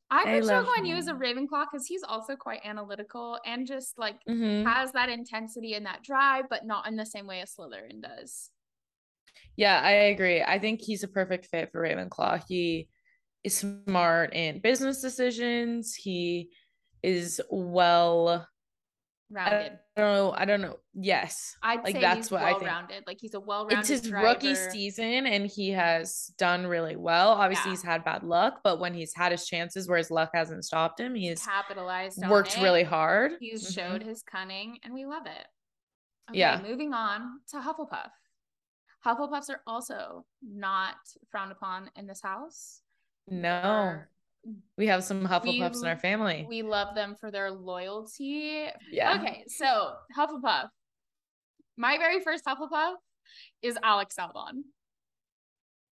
I 0.10 0.24
put 0.25 0.43
Zhou 0.43 0.65
Guan 0.65 0.88
Yu 0.88 0.96
as 0.96 1.08
a 1.08 1.13
Ravenclaw 1.13 1.65
because 1.72 1.88
he's 1.88 2.03
also 2.03 2.36
quite 2.36 2.62
analytical 2.63 3.39
and 3.46 3.65
just 3.65 3.98
like 3.98 4.15
mm-hmm. 4.29 4.67
has 4.67 4.91
that 4.91 5.10
intensity 5.10 5.74
and 5.74 5.86
that 5.86 6.03
drive, 6.03 6.46
but 6.50 6.65
not 6.65 6.88
in 6.88 6.96
the 6.96 7.05
same 7.05 7.25
way 7.27 7.41
as 7.41 7.53
Slytherin 7.55 8.01
does. 8.01 8.50
Yeah, 9.55 9.79
I 9.82 9.91
agree. 9.91 10.41
I 10.41 10.60
think 10.60 10.82
he's 10.82 11.03
a 11.03 11.08
perfect 11.08 11.48
fit 11.48 11.72
for 11.72 11.82
Ravenclaw. 11.82 12.43
He 12.48 12.89
is 13.44 13.56
smart 13.56 14.34
in 14.34 14.60
business 14.60 15.02
decisions. 15.02 15.96
He 15.96 16.50
is 17.02 17.42
well 17.50 18.48
rounded. 19.30 19.80
I 19.98 20.02
don't 20.02 20.14
know. 20.14 20.34
I 20.36 20.46
don't 20.46 20.62
know. 20.62 20.78
Yes, 20.94 21.56
I'd 21.62 21.84
like 21.84 21.96
say 21.96 22.02
that's 22.02 22.32
what 22.32 22.42
well 22.42 22.56
I 22.56 22.60
think. 22.60 22.72
Rounded. 22.72 23.04
Like 23.08 23.18
he's 23.20 23.34
a 23.34 23.40
well-rounded. 23.40 23.80
It's 23.80 23.90
his 23.90 24.02
driver. 24.02 24.28
rookie 24.28 24.56
season, 24.56 25.26
and 25.26 25.48
he 25.48 25.70
has 25.72 26.32
done 26.38 26.68
really 26.68 26.96
well. 26.96 27.30
Obviously, 27.30 27.70
yeah. 27.70 27.74
he's 27.74 27.84
had 27.84 28.06
bad 28.06 28.24
luck, 28.24 28.62
but 28.64 28.80
when 28.80 28.94
he's 28.94 29.14
had 29.16 29.32
his 29.32 29.46
chances 29.46 29.88
where 29.88 29.98
his 29.98 30.12
luck 30.12 30.32
hasn't 30.34 30.64
stopped 30.66 31.00
him, 31.00 31.16
he's 31.16 31.44
capitalized. 31.44 32.24
Worked 32.28 32.58
really 32.62 32.84
hard. 32.84 33.34
He's 33.40 33.64
mm-hmm. 33.64 33.74
showed 33.74 34.04
his 34.04 34.24
cunning, 34.24 34.78
and 34.84 34.94
we 34.94 35.06
love 35.06 35.26
it. 35.26 35.46
Okay, 36.30 36.40
yeah. 36.40 36.62
Moving 36.66 36.94
on 36.94 37.40
to 37.50 37.58
Hufflepuff. 37.58 38.10
Hufflepuffs 39.06 39.50
are 39.50 39.62
also 39.68 40.26
not 40.42 40.96
frowned 41.30 41.52
upon 41.52 41.90
in 41.98 42.08
this 42.08 42.22
house. 42.22 42.83
No. 43.27 44.00
We 44.77 44.88
have 44.88 45.03
some 45.03 45.25
Hufflepuffs 45.25 45.75
we, 45.75 45.82
in 45.82 45.88
our 45.88 45.98
family. 45.98 46.46
We 46.50 46.62
love 46.63 46.96
them 46.96 47.15
for 47.20 47.32
their 47.32 47.51
loyalty. 47.51 48.68
Yeah. 48.92 49.20
Okay, 49.20 49.46
so 49.48 49.94
Hufflepuff. 50.18 50.68
My 51.77 51.98
very 51.98 52.20
first 52.20 52.46
Hufflepuff 52.46 52.96
is 53.62 53.77
Alex 53.82 54.15
Albon. 54.20 54.63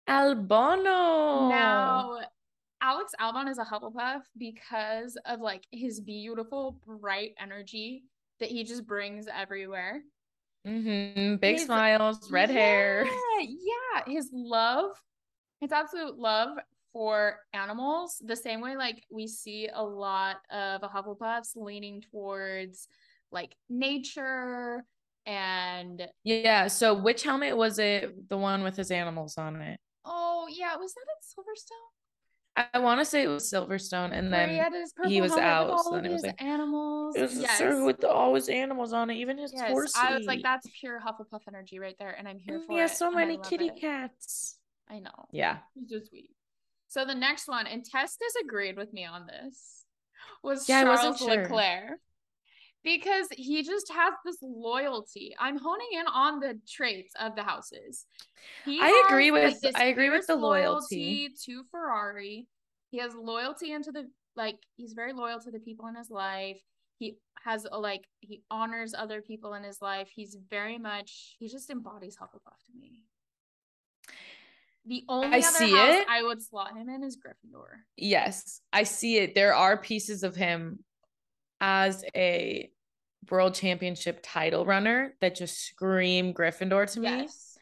Albano. 0.08 1.48
Now, 1.48 2.18
Alex 2.82 3.12
Albon 3.20 3.48
is 3.48 3.58
a 3.58 3.64
Hufflepuff 3.64 4.22
because 4.36 5.16
of 5.24 5.40
like 5.40 5.64
his 5.70 6.00
beautiful, 6.00 6.78
bright 6.86 7.32
energy 7.40 8.02
that 8.40 8.50
he 8.50 8.64
just 8.64 8.86
brings 8.86 9.26
everywhere. 9.34 10.02
Mm-hmm. 10.66 11.36
Big 11.36 11.54
his, 11.54 11.64
smiles, 11.64 12.30
red 12.30 12.50
yeah, 12.50 12.54
hair. 12.54 13.06
Yeah, 13.40 14.02
his 14.06 14.28
love, 14.32 14.90
his 15.60 15.72
absolute 15.72 16.18
love 16.18 16.58
for 16.92 17.38
animals, 17.52 18.20
the 18.24 18.36
same 18.36 18.60
way 18.60 18.76
like 18.76 19.02
we 19.10 19.26
see 19.26 19.68
a 19.72 19.82
lot 19.82 20.36
of 20.50 20.82
Hufflepuffs 20.82 21.56
leaning 21.56 22.02
towards 22.10 22.88
like 23.30 23.54
nature 23.68 24.84
and 25.26 26.06
yeah. 26.24 26.66
So 26.68 26.94
which 26.94 27.22
helmet 27.22 27.56
was 27.56 27.78
it? 27.78 28.28
The 28.28 28.36
one 28.36 28.62
with 28.62 28.76
his 28.76 28.90
animals 28.90 29.38
on 29.38 29.60
it? 29.62 29.78
Oh 30.04 30.48
yeah, 30.50 30.76
was 30.76 30.94
that 30.94 31.06
at 31.08 31.22
Silverstone? 31.24 31.92
I 32.74 32.80
want 32.80 33.00
to 33.00 33.04
say 33.06 33.22
it 33.22 33.28
was 33.28 33.50
Silverstone, 33.50 34.12
and 34.12 34.30
then 34.30 34.50
he, 35.04 35.14
he 35.14 35.20
was 35.22 35.32
out. 35.32 35.80
So 35.84 35.92
then 35.92 36.04
it 36.04 36.12
was 36.12 36.22
like 36.22 36.42
animals. 36.42 37.16
It 37.16 37.22
was 37.22 37.38
yes. 37.38 37.60
a 37.62 37.82
with 37.82 38.00
the, 38.00 38.10
all 38.10 38.34
his 38.34 38.50
animals 38.50 38.92
on 38.92 39.08
it, 39.08 39.14
even 39.14 39.38
his 39.38 39.54
yes. 39.54 39.94
I 39.96 40.14
was 40.14 40.26
like, 40.26 40.42
that's 40.42 40.68
pure 40.78 41.00
Hufflepuff 41.00 41.40
energy 41.48 41.78
right 41.78 41.96
there, 41.98 42.14
and 42.16 42.28
I'm 42.28 42.38
here 42.38 42.58
mm, 42.58 42.66
for 42.66 42.72
he 42.72 42.74
it. 42.74 42.76
He 42.76 42.80
has 42.82 42.98
so 42.98 43.10
many 43.10 43.38
kitty 43.38 43.68
it. 43.68 43.80
cats. 43.80 44.58
I 44.90 44.98
know. 44.98 45.28
Yeah, 45.30 45.58
he's 45.74 45.88
just 45.88 46.10
sweet. 46.10 46.30
So 46.92 47.06
the 47.06 47.14
next 47.14 47.48
one, 47.48 47.66
and 47.66 47.82
Tess 47.82 48.18
disagreed 48.20 48.76
with 48.76 48.92
me 48.92 49.06
on 49.06 49.26
this, 49.26 49.86
was 50.42 50.68
yeah, 50.68 50.82
Charles 50.82 51.18
sure. 51.20 51.36
Leclerc. 51.38 51.98
Because 52.84 53.28
he 53.30 53.62
just 53.62 53.90
has 53.90 54.12
this 54.26 54.36
loyalty. 54.42 55.34
I'm 55.40 55.56
honing 55.56 55.88
in 55.94 56.06
on 56.06 56.38
the 56.40 56.60
traits 56.68 57.14
of 57.18 57.34
the 57.34 57.44
houses. 57.44 58.04
He 58.66 58.78
I 58.78 59.04
agree 59.06 59.30
with 59.30 59.64
I 59.74 59.84
agree 59.84 60.10
with 60.10 60.26
the 60.26 60.36
loyalty. 60.36 61.30
loyalty 61.30 61.34
to 61.46 61.64
Ferrari. 61.70 62.46
He 62.90 62.98
has 62.98 63.14
loyalty 63.14 63.72
into 63.72 63.90
the 63.90 64.10
like 64.36 64.56
he's 64.76 64.92
very 64.92 65.14
loyal 65.14 65.40
to 65.40 65.50
the 65.50 65.60
people 65.60 65.86
in 65.86 65.94
his 65.94 66.10
life. 66.10 66.60
He 66.98 67.16
has 67.42 67.66
a 67.72 67.78
like 67.78 68.04
he 68.20 68.42
honors 68.50 68.92
other 68.92 69.22
people 69.22 69.54
in 69.54 69.64
his 69.64 69.80
life. 69.80 70.10
He's 70.14 70.36
very 70.50 70.76
much 70.76 71.36
he 71.38 71.48
just 71.48 71.70
embodies 71.70 72.18
Hufflepuff 72.18 72.66
to 72.66 72.78
me. 72.78 73.00
The 74.86 75.04
only 75.08 75.28
I 75.28 75.38
other 75.38 75.42
see 75.42 75.70
house 75.72 76.00
it. 76.00 76.06
I 76.08 76.22
would 76.22 76.42
slot 76.42 76.76
him 76.76 76.88
in 76.88 77.04
is 77.04 77.16
Gryffindor. 77.16 77.68
Yes, 77.96 78.60
I 78.72 78.82
see 78.82 79.18
it. 79.18 79.34
There 79.34 79.54
are 79.54 79.76
pieces 79.76 80.22
of 80.24 80.34
him 80.34 80.80
as 81.60 82.04
a 82.16 82.70
world 83.30 83.54
championship 83.54 84.20
title 84.22 84.66
runner 84.66 85.14
that 85.20 85.36
just 85.36 85.56
scream 85.58 86.34
Gryffindor 86.34 86.90
to 86.92 87.00
me. 87.00 87.08
Yes. 87.08 87.56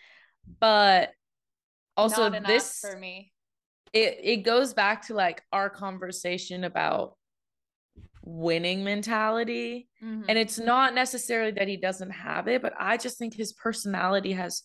But 0.58 1.12
also 1.96 2.30
this 2.30 2.78
for 2.80 2.96
me. 2.96 3.32
it 3.92 4.18
it 4.22 4.36
goes 4.38 4.72
back 4.72 5.06
to 5.08 5.14
like 5.14 5.42
our 5.52 5.68
conversation 5.68 6.64
about 6.64 7.16
winning 8.22 8.84
mentality. 8.84 9.88
Mhm. 10.02 10.24
And 10.28 10.38
it's 10.38 10.58
not 10.58 10.94
necessarily 10.94 11.50
that 11.52 11.68
he 11.68 11.76
doesn't 11.76 12.10
have 12.10 12.48
it, 12.48 12.62
but 12.62 12.72
I 12.78 12.96
just 12.96 13.18
think 13.18 13.34
his 13.34 13.52
personality 13.52 14.32
has 14.32 14.62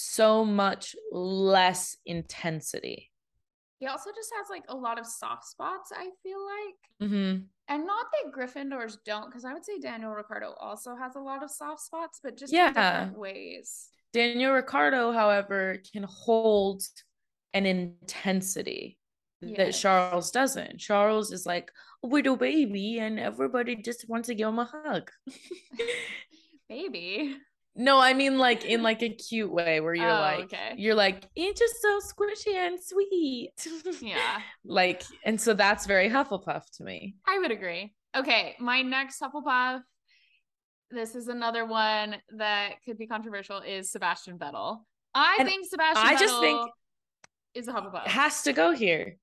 so 0.00 0.44
much 0.44 0.94
less 1.12 1.96
intensity. 2.06 3.10
he 3.78 3.86
also 3.86 4.10
just 4.14 4.30
has 4.36 4.46
like 4.50 4.64
a 4.68 4.74
lot 4.76 4.98
of 4.98 5.06
soft 5.06 5.44
spots, 5.46 5.90
I 5.94 6.10
feel 6.22 6.38
like. 6.54 7.08
Mm-hmm. 7.10 7.42
And 7.68 7.86
not 7.86 8.06
that 8.12 8.32
Gryffindors 8.32 8.96
don't, 9.06 9.26
because 9.26 9.44
I 9.44 9.52
would 9.54 9.64
say 9.64 9.78
Daniel 9.78 10.10
Ricciardo 10.10 10.54
also 10.60 10.96
has 10.96 11.14
a 11.16 11.20
lot 11.20 11.42
of 11.42 11.50
soft 11.50 11.80
spots, 11.82 12.20
but 12.22 12.36
just 12.36 12.52
Yeah. 12.52 12.68
in 12.68 12.74
different 12.74 13.18
ways. 13.18 13.88
Daniel 14.12 14.52
Ricciardo, 14.52 15.12
however, 15.12 15.76
can 15.92 16.02
hold 16.02 16.82
an 17.54 17.64
intensity 17.66 18.98
that 19.40 19.70
Charles 19.72 20.30
doesn't. 20.30 20.78
Charles 20.78 21.32
is 21.32 21.46
like 21.46 21.70
a 22.04 22.06
little 22.08 22.36
baby, 22.36 22.98
and 22.98 23.18
everybody 23.18 23.76
just 23.76 24.06
wants 24.08 24.26
to 24.28 24.34
give 24.34 24.48
him 24.48 24.58
a 24.58 24.64
hug. 24.64 25.10
Maybe. 26.68 27.36
No, 27.76 27.98
I 27.98 28.14
mean 28.14 28.38
like 28.38 28.64
in 28.64 28.82
like 28.82 29.02
a 29.02 29.08
cute 29.08 29.50
way 29.52 29.80
where 29.80 29.94
you're 29.94 30.08
Oh, 30.10 30.20
like 30.20 30.44
okay. 30.44 30.74
you're 30.76 30.94
like 30.94 31.24
it's 31.36 31.58
just 31.60 31.80
so 31.80 31.98
squishy 32.00 32.54
and 32.54 32.78
sweet. 32.82 33.52
Yeah. 34.00 34.40
like 34.64 35.02
and 35.24 35.40
so 35.40 35.54
that's 35.54 35.86
very 35.86 36.08
Hufflepuff 36.08 36.62
to 36.78 36.84
me. 36.84 37.14
I 37.26 37.38
would 37.38 37.50
agree. 37.50 37.94
Okay, 38.16 38.56
my 38.58 38.82
next 38.82 39.20
Hufflepuff. 39.20 39.80
This 40.90 41.14
is 41.14 41.28
another 41.28 41.64
one 41.64 42.16
that 42.36 42.82
could 42.84 42.98
be 42.98 43.06
controversial. 43.06 43.60
Is 43.60 43.92
Sebastian 43.92 44.38
Vettel? 44.38 44.78
I 45.14 45.36
And 45.38 45.48
think 45.48 45.66
Sebastian. 45.68 46.04
I 46.06 46.16
just 46.18 46.40
think- 46.40 46.68
is 47.54 47.68
a 47.68 47.72
Hufflepuff. 47.72 48.06
Has 48.06 48.42
to 48.42 48.52
go 48.52 48.72
here. 48.72 49.16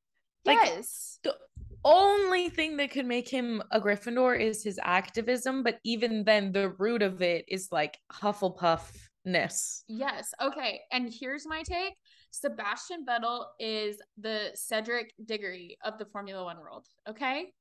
like- 0.45 0.57
yes. 0.63 1.19
Only 1.83 2.49
thing 2.49 2.77
that 2.77 2.91
could 2.91 3.05
make 3.05 3.29
him 3.29 3.61
a 3.71 3.79
Gryffindor 3.79 4.39
is 4.39 4.63
his 4.63 4.79
activism, 4.83 5.63
but 5.63 5.79
even 5.83 6.23
then, 6.23 6.51
the 6.51 6.69
root 6.69 7.01
of 7.01 7.21
it 7.21 7.45
is 7.47 7.69
like 7.71 7.97
Hufflepuffness. 8.11 9.83
Yes. 9.87 10.33
Okay. 10.41 10.81
And 10.91 11.11
here's 11.11 11.47
my 11.47 11.63
take. 11.63 11.95
Sebastian 12.31 13.05
Vettel 13.05 13.45
is 13.59 13.97
the 14.17 14.51
Cedric 14.55 15.13
Diggory 15.25 15.77
of 15.83 15.97
the 15.97 16.05
Formula 16.05 16.43
One 16.43 16.59
world. 16.59 16.87
Okay. 17.07 17.53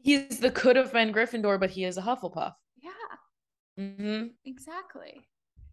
He's 0.00 0.38
the 0.38 0.50
could 0.50 0.76
have 0.76 0.92
been 0.92 1.12
Gryffindor, 1.12 1.58
but 1.58 1.70
he 1.70 1.84
is 1.84 1.96
a 1.96 2.02
Hufflepuff. 2.02 2.52
Yeah. 2.82 2.90
hmm 3.76 4.26
Exactly. 4.44 5.26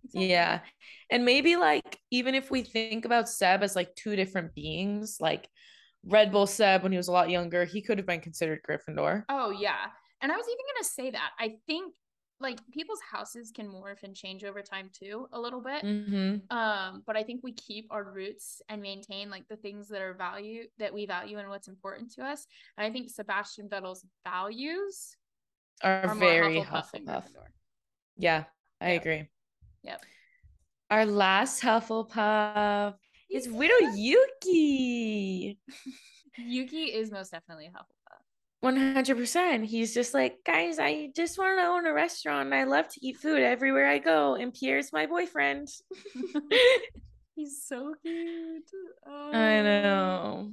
Exactly. 0.04 0.30
Yeah. 0.30 0.62
And 1.10 1.26
maybe 1.26 1.56
like, 1.56 2.00
even 2.12 2.36
if 2.36 2.52
we 2.52 2.62
think 2.62 3.06
about 3.06 3.30
Seb 3.30 3.64
as 3.64 3.76
like 3.76 3.96
two 3.96 4.16
different 4.16 4.54
beings, 4.54 5.18
like 5.20 5.50
Red 6.06 6.32
Bull 6.32 6.48
Seb 6.48 6.84
when 6.84 6.92
he 6.92 6.98
was 6.98 7.08
a 7.08 7.12
lot 7.12 7.30
younger, 7.30 7.66
he 7.66 7.82
could 7.82 7.98
have 7.98 8.08
been 8.08 8.22
considered 8.22 8.62
Gryffindor. 8.68 9.26
Oh 9.30 9.52
yeah. 9.52 9.88
And 10.22 10.32
I 10.32 10.36
was 10.36 10.46
even 10.48 10.66
gonna 10.76 10.84
say 10.84 11.12
that. 11.12 11.32
I 11.40 11.56
think 11.68 11.94
like 12.40 12.60
people's 12.74 13.00
houses 13.10 13.52
can 13.56 13.68
morph 13.68 14.04
and 14.04 14.16
change 14.16 14.44
over 14.44 14.62
time 14.62 14.90
too, 14.94 15.28
a 15.32 15.40
little 15.40 15.62
bit. 15.62 15.82
hmm 15.82 16.36
Um, 16.50 17.04
but 17.08 17.16
I 17.16 17.24
think 17.24 17.42
we 17.44 17.54
keep 17.54 17.88
our 17.92 18.04
roots 18.04 18.62
and 18.70 18.82
maintain 18.82 19.30
like 19.30 19.48
the 19.48 19.56
things 19.56 19.88
that 19.90 20.02
are 20.02 20.14
value 20.14 20.66
that 20.78 20.94
we 20.94 21.06
value 21.06 21.38
and 21.38 21.50
what's 21.50 21.68
important 21.68 22.12
to 22.16 22.26
us. 22.26 22.46
And 22.78 22.86
I 22.86 22.92
think 22.92 23.10
Sebastian 23.10 23.70
Vettel's 23.70 24.06
values 24.28 25.16
Are, 25.82 26.04
are 26.04 26.16
very 26.16 26.60
Hufflepuff, 26.60 26.92
Hufflepuff. 26.92 27.24
Yeah, 28.18 28.44
I 28.82 28.92
Yep. 28.92 29.02
agree. 29.02 29.30
Yep. 29.84 30.06
Our 30.92 31.06
last 31.06 31.62
Hufflepuff 31.62 32.96
is 33.32 33.48
Widow 33.48 33.94
Yuki. 33.96 35.60
Yuki 36.38 36.84
is 36.86 37.12
most 37.12 37.32
definitely 37.32 37.68
a 37.68 37.70
Hufflepuff. 37.70 37.96
100%. 38.64 39.64
He's 39.66 39.94
just 39.94 40.14
like, 40.14 40.38
guys, 40.46 40.80
I 40.80 41.10
just 41.16 41.38
want 41.38 41.60
to 41.60 41.66
own 41.66 41.86
a 41.86 41.94
restaurant. 41.94 42.54
I 42.54 42.64
love 42.64 42.88
to 42.90 43.06
eat 43.06 43.18
food 43.18 43.42
everywhere 43.42 43.88
I 43.88 44.00
go. 44.00 44.36
And 44.36 44.54
Pierre's 44.54 44.92
my 44.92 45.06
boyfriend. 45.06 45.68
He's 47.36 47.64
so 47.68 47.94
cute. 48.02 48.64
Oh. 49.06 49.32
I 49.34 49.62
know. 49.62 50.52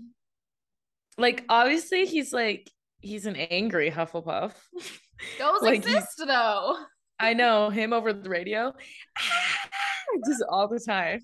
Like, 1.16 1.44
oh. 1.48 1.54
obviously, 1.54 2.06
he's 2.06 2.32
like, 2.32 2.68
he's 3.00 3.26
an 3.26 3.36
angry 3.36 3.90
Hufflepuff. 3.90 4.52
Those 5.38 5.62
Like, 5.62 5.76
exist 5.76 6.22
though. 6.26 6.76
I 7.20 7.34
know 7.34 7.70
him 7.70 7.92
over 7.92 8.12
the 8.12 8.28
radio, 8.28 8.72
just 10.26 10.42
all 10.48 10.66
the 10.66 10.80
time. 10.80 11.20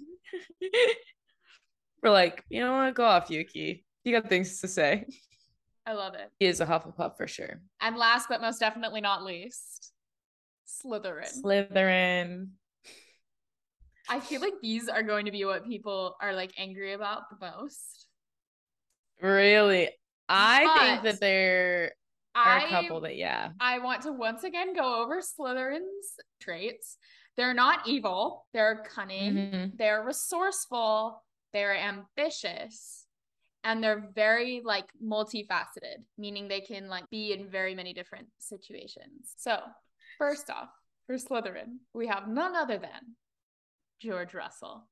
We're 2.03 2.11
like, 2.11 2.45
you 2.49 2.61
know 2.61 2.77
what? 2.77 2.95
Go 2.95 3.05
off, 3.05 3.31
Yuki. 3.31 3.85
You 4.05 4.13
got 4.13 4.29
things 4.29 4.61
to 4.61 4.69
say. 4.69 5.07
I 5.87 5.93
love 5.93 6.15
it. 6.15 6.31
He 6.39 6.47
is 6.47 6.61
a 6.61 6.67
Hufflepuff 6.67 7.17
for 7.17 7.27
sure. 7.27 7.61
And 7.81 7.97
last 7.97 8.29
but 8.29 8.41
most 8.41 8.61
definitely 8.61 9.01
not 9.01 9.25
least, 9.25 9.93
Slytherin. 10.67 11.43
Slytherin. 11.43 12.49
I 14.09 14.21
feel 14.21 14.41
like 14.41 14.55
these 14.63 14.89
are 14.89 15.03
going 15.03 15.27
to 15.27 15.31
be 15.31 15.45
what 15.45 15.67
people 15.67 16.17
are 16.21 16.33
like 16.35 16.53
angry 16.57 16.93
about 16.93 17.23
the 17.31 17.37
most. 17.41 18.07
Really? 19.21 19.91
I 20.29 20.79
think 20.79 21.03
that 21.05 21.21
there 21.21 21.93
are 22.35 22.59
I 22.59 22.65
a 22.65 22.69
couple 22.69 23.01
that, 23.01 23.17
yeah. 23.17 23.51
I 23.61 23.79
want 23.79 24.03
to 24.03 24.13
once 24.13 24.45
again 24.45 24.75
go 24.75 25.03
over 25.03 25.21
Slytherin's 25.21 26.19
traits. 26.41 26.99
They're 27.37 27.55
not 27.55 27.87
evil. 27.87 28.47
They're 28.53 28.85
cunning. 28.95 29.35
Mhm. 29.35 29.79
They're 29.79 30.05
resourceful. 30.05 31.23
They're 31.53 31.77
ambitious. 31.77 33.05
And 33.65 33.83
they're 33.83 34.09
very 34.15 34.63
like 34.65 34.87
multifaceted, 35.05 36.05
meaning 36.17 36.49
they 36.49 36.61
can 36.61 36.89
like 36.89 37.11
be 37.11 37.33
in 37.33 37.51
very 37.51 37.75
many 37.75 37.93
different 37.93 38.29
situations. 38.39 39.33
So, 39.37 39.59
first 40.17 40.49
off, 40.49 40.69
for 41.07 41.17
Slytherin, 41.17 41.79
we 41.93 42.07
have 42.07 42.29
none 42.29 42.55
other 42.55 42.79
than 42.79 43.17
George 44.01 44.33
Russell. 44.33 44.89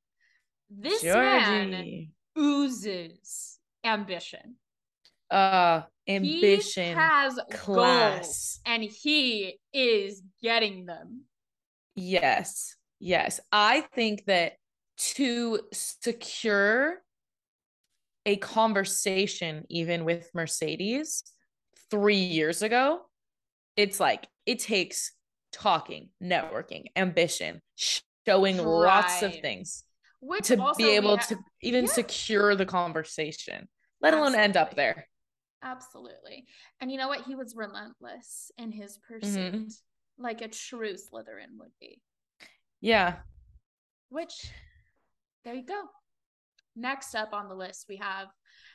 This 0.69 1.05
man 1.05 2.09
oozes 2.37 3.59
ambition. 3.85 4.57
Uh, 5.31 5.83
ambition, 6.09 6.85
He 6.85 6.91
has 6.95 7.35
goals 7.35 7.61
class. 7.61 8.61
and 8.67 8.83
he 8.83 9.59
is 9.73 10.23
getting 10.43 10.87
them. 10.87 11.23
Yes. 11.95 12.77
Yes. 13.01 13.41
I 13.53 13.83
think 13.95 14.25
that 14.27 14.55
to 14.97 15.61
secure 15.73 16.97
a 18.25 18.37
conversation, 18.37 19.65
even 19.69 20.05
with 20.05 20.31
Mercedes 20.35 21.23
three 21.91 22.17
years 22.17 22.63
ago, 22.63 23.03
it's 23.77 24.01
like 24.01 24.27
it 24.47 24.59
takes 24.59 25.13
talking, 25.53 26.09
networking, 26.23 26.87
ambition, 26.97 27.61
showing 28.27 28.59
lots 28.59 29.23
of 29.23 29.35
things 29.37 29.85
Which 30.21 30.47
to 30.47 30.73
be 30.77 30.91
able 30.97 31.17
ha- 31.19 31.27
to 31.29 31.39
even 31.63 31.85
Yeah. 31.85 31.93
secure 31.93 32.57
the 32.57 32.67
conversation, 32.67 33.69
let 34.01 34.15
alone 34.15 34.35
end 34.35 34.57
up 34.57 34.75
there. 34.75 35.09
Absolutely. 35.63 36.47
And 36.81 36.91
you 36.91 36.99
know 36.99 37.09
what? 37.09 37.25
He 37.25 37.35
was 37.35 37.55
relentless 37.57 38.51
in 38.59 38.73
his 38.73 38.99
Mm-hmm. 38.99 39.15
pursuit, 39.15 39.73
like 40.19 40.41
a 40.43 40.49
true 40.49 40.95
Slytherin 40.95 41.59
would 41.59 41.73
be. 41.81 42.01
Yeah. 42.81 43.19
Which, 44.09 44.51
there 45.47 45.55
you 45.55 45.65
go. 45.65 45.81
Next 46.75 47.15
up 47.15 47.33
on 47.33 47.49
the 47.49 47.55
list, 47.55 47.87
we 47.89 47.97
have, 47.97 48.27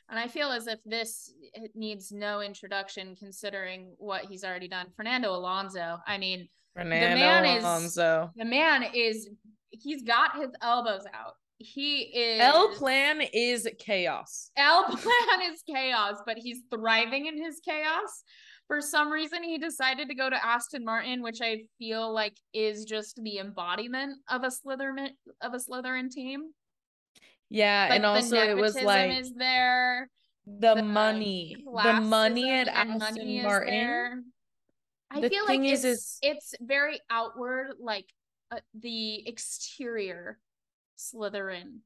and 0.09 0.17
I 0.17 0.27
feel 0.27 0.49
as 0.51 0.65
if 0.67 0.79
this 0.85 1.31
needs 1.75 2.11
no 2.11 2.41
introduction 2.41 3.15
considering 3.15 3.93
what 3.97 4.25
he's 4.25 4.43
already 4.43 4.69
done. 4.69 4.87
Fernando 4.95 5.31
Alonso. 5.35 5.97
I 6.07 6.17
mean, 6.17 6.47
Fernando 6.75 7.15
man 7.17 7.45
is- 7.45 7.63
Alonso. 7.63 8.31
the 8.37 8.45
man 8.45 8.85
is, 8.95 9.29
he's 9.69 10.01
got 10.01 10.37
his 10.37 10.49
elbows 10.63 11.03
out. 11.13 11.33
He 11.57 12.03
is. 12.03 12.41
L 12.41 12.73
plan 12.73 13.21
is 13.21 13.69
chaos. 13.77 14.49
L 14.55 14.85
plan 14.89 15.51
is 15.51 15.61
chaos, 15.69 16.15
but 16.25 16.37
he's 16.37 16.61
thriving 16.73 17.27
in 17.27 17.37
his 17.37 17.59
chaos. 17.63 18.23
For 18.67 18.79
some 18.79 19.11
reason, 19.11 19.43
he 19.43 19.57
decided 19.57 20.07
to 20.07 20.15
go 20.15 20.29
to 20.29 20.45
Aston 20.45 20.85
Martin, 20.85 21.21
which 21.21 21.39
I 21.41 21.63
feel 21.77 22.11
like 22.13 22.37
is 22.53 22.85
just 22.85 23.19
the 23.21 23.39
embodiment 23.39 24.19
of 24.29 24.43
a 24.43 24.47
Slytherin 24.47 25.09
of 25.41 25.53
a 25.53 25.57
Slytherin 25.57 26.09
team. 26.09 26.51
Yeah, 27.53 27.87
Like 27.89 27.97
and 27.97 28.05
also 28.05 28.37
it 28.37 28.55
was 28.55 28.75
like 28.81 29.19
is 29.19 29.33
there, 29.33 30.09
the, 30.47 30.75
the 30.75 30.83
money, 30.83 31.57
the 31.83 31.99
money 31.99 32.49
at 32.49 32.69
Aston 32.69 32.97
money 32.97 33.41
Martin. 33.41 34.25
I 35.11 35.19
The 35.19 35.29
feel 35.29 35.45
like 35.45 35.59
is- 35.59 35.83
it's 35.83 35.85
is- 35.85 36.19
it's 36.21 36.55
very 36.61 36.99
outward, 37.09 37.73
like 37.79 38.05
uh, 38.51 38.59
the 38.73 39.27
exterior 39.27 40.39
Slytherin 40.97 41.79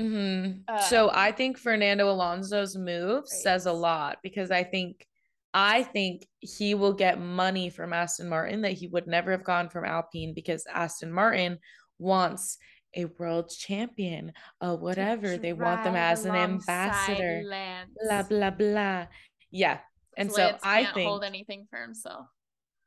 Mm-hmm. 0.00 0.60
Uh, 0.68 0.80
so 0.80 1.10
I 1.12 1.32
think 1.32 1.58
Fernando 1.58 2.10
Alonso's 2.10 2.76
move 2.76 3.28
says 3.28 3.66
a 3.66 3.72
lot 3.72 4.18
because 4.22 4.50
I 4.50 4.64
think 4.64 5.06
I 5.54 5.82
think 5.82 6.26
he 6.40 6.74
will 6.74 6.94
get 6.94 7.20
money 7.20 7.68
from 7.68 7.92
Aston 7.92 8.28
Martin 8.28 8.62
that 8.62 8.72
he 8.72 8.88
would 8.88 9.06
never 9.06 9.30
have 9.32 9.44
gone 9.44 9.68
from 9.68 9.84
Alpine 9.84 10.32
because 10.34 10.64
Aston 10.72 11.12
Martin 11.12 11.58
wants 11.98 12.56
a 12.94 13.06
world 13.06 13.48
champion, 13.50 14.32
uh, 14.60 14.76
whatever. 14.76 15.36
They 15.38 15.52
want 15.52 15.84
them 15.84 15.96
as 15.96 16.24
an 16.24 16.34
ambassador. 16.34 17.42
Lance. 17.44 17.90
Blah 18.04 18.22
blah 18.24 18.50
blah. 18.50 19.06
Yeah. 19.50 19.80
And 20.16 20.28
'Cause 20.28 20.36
so 20.36 20.42
Lance 20.44 20.60
I 20.62 20.82
can't 20.84 20.94
think 20.94 21.08
hold 21.08 21.24
anything 21.24 21.66
for 21.70 21.80
himself. 21.80 22.26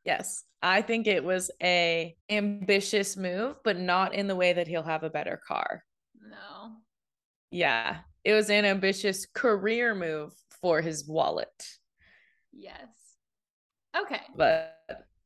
yes, 0.04 0.44
I 0.62 0.82
think 0.84 1.08
it 1.08 1.24
was 1.24 1.50
a 1.62 2.16
ambitious 2.30 3.18
move, 3.18 3.58
but 3.64 3.78
not 3.80 4.14
in 4.14 4.28
the 4.28 4.36
way 4.36 4.54
that 4.54 4.68
he'll 4.68 4.84
have 4.84 5.04
a 5.04 5.10
better 5.10 5.42
car. 5.48 5.84
No. 6.22 6.78
Yeah, 7.52 8.00
it 8.24 8.34
was 8.34 8.50
an 8.50 8.66
ambitious 8.66 9.26
career 9.26 9.96
move 9.96 10.34
for 10.62 10.82
his 10.82 11.08
wallet, 11.08 11.78
Yes. 12.52 12.88
Okay. 13.96 14.22
but 14.36 14.78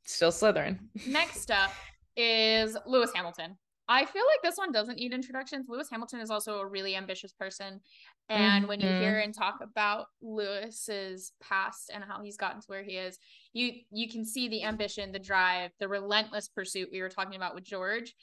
still 0.05 0.31
Slytherin. 0.31 0.79
Next 1.07 1.49
up 1.51 1.71
is 2.15 2.77
Lewis 2.85 3.11
Hamilton. 3.13 3.57
I 3.91 4.06
feel 4.06 4.23
like 4.23 4.43
this 4.43 4.56
one 4.58 4.71
doesn't 4.71 4.97
need 4.97 5.13
introductions. 5.13 5.65
Lewis 5.67 5.89
Hamilton 5.89 6.19
is 6.19 6.30
also 6.30 6.60
a 6.60 6.65
really 6.67 6.95
ambitious 6.95 7.34
person. 7.34 7.82
And 8.30 8.67
when 8.67 8.80
you 8.80 8.88
hear 8.88 9.13
Mhm. 9.13 9.23
and 9.23 9.34
talk 9.34 9.62
about 9.62 10.06
Lewis's 10.21 11.34
past 11.41 11.89
and 11.91 12.04
how 12.04 12.21
he's 12.21 12.38
gotten 12.38 12.62
to 12.62 12.67
where 12.67 12.84
he 12.84 12.97
is, 12.97 13.17
you 13.52 13.82
you 13.89 14.08
can 14.08 14.23
see 14.23 14.47
the 14.47 14.63
ambition, 14.63 15.12
the 15.12 15.17
drive, 15.17 15.71
the 15.80 15.88
relentless 15.88 16.47
pursuit 16.47 16.89
we 16.91 17.02
were 17.02 17.10
talking 17.10 17.36
about 17.36 17.56
with 17.56 17.63
George 17.63 18.15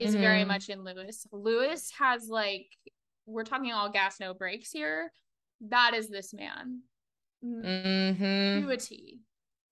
is 0.00 0.16
very 0.16 0.42
Mhm. 0.42 0.48
much 0.48 0.68
in 0.68 0.82
Lewis. 0.82 1.26
Lewis 1.30 1.90
has 1.92 2.28
like 2.28 2.76
we're 3.26 3.44
talking 3.44 3.72
all 3.72 3.88
gas 3.88 4.18
no 4.18 4.34
brakes 4.34 4.72
here. 4.72 5.12
That 5.60 5.94
is 5.94 6.08
this 6.08 6.34
man. 6.34 6.82
hmm 7.40 7.60
To 8.60 8.70
a 8.70 8.76
T. 8.76 9.20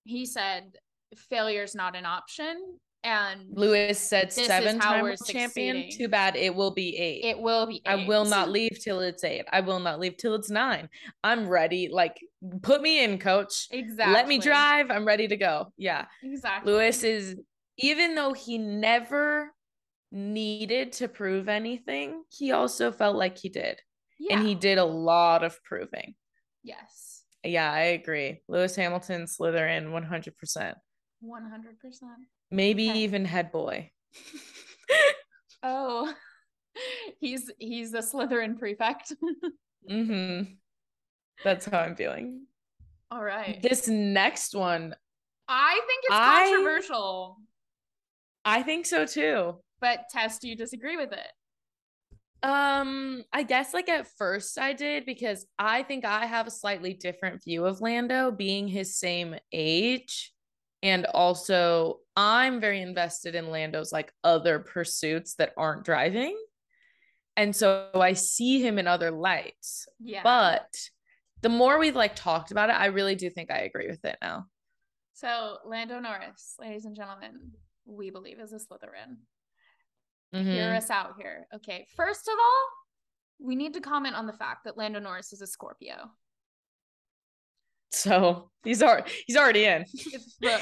He 0.04 0.26
said 0.26 0.78
failure's 1.16 1.74
not 1.74 1.96
an 1.96 2.06
option 2.06 2.78
and 3.04 3.42
Lewis 3.50 3.98
said 4.00 4.32
seven 4.32 4.78
time 4.80 5.02
world 5.02 5.18
champion. 5.26 5.90
Too 5.90 6.08
bad 6.08 6.34
it 6.36 6.54
will 6.54 6.70
be 6.72 6.96
eight. 6.96 7.24
it 7.24 7.38
will 7.38 7.66
be 7.66 7.82
I 7.86 8.06
will 8.06 8.24
not 8.24 8.50
leave 8.50 8.78
till 8.82 9.00
it's 9.00 9.22
eight. 9.22 9.44
I 9.52 9.60
will 9.60 9.78
not 9.80 10.00
leave 10.00 10.16
till 10.16 10.34
it's 10.34 10.50
nine. 10.50 10.88
I'm 11.22 11.48
ready. 11.48 11.88
Like, 11.92 12.18
put 12.62 12.80
me 12.82 13.04
in, 13.04 13.18
coach. 13.18 13.68
Exactly. 13.70 14.14
Let 14.14 14.26
me 14.26 14.38
drive. 14.38 14.90
I'm 14.90 15.06
ready 15.06 15.28
to 15.28 15.36
go. 15.36 15.72
Yeah. 15.76 16.06
Exactly. 16.22 16.72
Lewis 16.72 17.04
is, 17.04 17.36
even 17.78 18.14
though 18.14 18.32
he 18.32 18.58
never 18.58 19.52
needed 20.10 20.92
to 20.92 21.08
prove 21.08 21.48
anything, 21.48 22.22
he 22.30 22.52
also 22.52 22.90
felt 22.92 23.16
like 23.16 23.36
he 23.38 23.48
did. 23.48 23.80
yeah. 24.18 24.38
And 24.38 24.46
he 24.46 24.54
did 24.54 24.78
a 24.78 24.84
lot 24.84 25.44
of 25.44 25.62
proving. 25.62 26.14
yes. 26.62 27.10
Yeah, 27.46 27.70
I 27.70 27.80
agree. 27.80 28.40
Lewis 28.48 28.74
Hamilton, 28.74 29.26
Slytherin, 29.26 29.88
100%. 29.90 30.74
One 31.20 31.50
hundred 31.50 31.78
percent. 31.78 32.10
Maybe 32.50 32.90
Okay. 32.90 32.98
even 33.00 33.24
head 33.24 33.50
boy. 33.52 33.90
Oh. 35.66 36.12
He's 37.20 37.50
he's 37.58 37.94
a 37.94 37.98
Slytherin 38.00 38.58
prefect. 38.58 39.12
hmm 39.88 40.42
That's 41.42 41.64
how 41.66 41.78
I'm 41.78 41.96
feeling. 41.96 42.42
All 43.10 43.22
right. 43.24 43.62
This 43.62 43.88
next 43.88 44.54
one, 44.54 44.94
I 45.48 45.80
think 45.86 46.04
it's 46.04 46.12
I- 46.14 46.44
controversial, 46.50 47.38
I 48.44 48.62
think 48.62 48.84
so 48.86 49.06
too. 49.06 49.54
but 49.80 50.00
Tess, 50.10 50.38
do 50.38 50.48
you 50.50 50.56
disagree 50.56 50.96
with 50.98 51.12
it? 51.12 51.28
Um, 52.42 53.24
I 53.32 53.42
guess 53.42 53.72
like 53.72 53.88
at 53.88 54.06
first 54.18 54.58
I 54.58 54.74
did 54.74 55.06
because 55.06 55.46
I 55.58 55.82
think 55.84 56.04
I 56.04 56.26
have 56.26 56.46
a 56.46 56.50
slightly 56.50 56.92
different 56.92 57.42
view 57.42 57.64
of 57.64 57.80
Lando 57.80 58.30
being 58.30 58.68
his 58.68 58.98
same 58.98 59.34
age. 59.52 60.32
And 60.82 61.06
also, 61.06 62.00
I'm 62.16 62.60
very 62.60 62.80
invested 62.80 63.34
in 63.34 63.50
Lando's 63.50 63.92
like 63.92 64.12
other 64.22 64.60
pursuits 64.60 65.34
that 65.36 65.52
aren't 65.56 65.84
driving. 65.84 66.36
And 67.36 67.54
so 67.54 67.88
I 67.94 68.12
see 68.12 68.62
him 68.62 68.78
in 68.78 68.86
other 68.86 69.10
lights. 69.10 69.88
Yeah. 69.98 70.22
But 70.22 70.72
the 71.42 71.48
more 71.48 71.78
we've 71.78 71.96
like 71.96 72.14
talked 72.14 72.52
about 72.52 72.70
it, 72.70 72.74
I 72.76 72.86
really 72.86 73.16
do 73.16 73.28
think 73.30 73.50
I 73.50 73.58
agree 73.62 73.88
with 73.88 74.04
it 74.04 74.16
now. 74.22 74.46
so 75.14 75.58
Lando 75.66 75.98
Norris, 76.00 76.54
ladies 76.60 76.84
and 76.84 76.94
gentlemen, 76.96 77.50
we 77.86 78.10
believe 78.10 78.38
is 78.40 78.52
a 78.52 78.56
Slytherin. 78.56 79.16
Mhm. 80.34 80.52
Hear 80.52 80.74
us 80.74 80.90
out 80.90 81.14
here. 81.18 81.46
Okay. 81.54 81.86
First 81.96 82.28
of 82.28 82.34
all, 82.34 82.68
we 83.46 83.56
need 83.56 83.74
to 83.74 83.80
comment 83.80 84.14
on 84.14 84.26
the 84.26 84.32
fact 84.32 84.64
that 84.64 84.76
Lando 84.76 85.00
Norris 85.00 85.32
is 85.32 85.40
a 85.42 85.46
Scorpio. 85.46 86.10
So 87.90 88.50
he's 88.64 88.82
already 88.82 89.10
he's 89.26 89.36
already 89.36 89.64
in. 89.64 89.84
Look, 90.42 90.60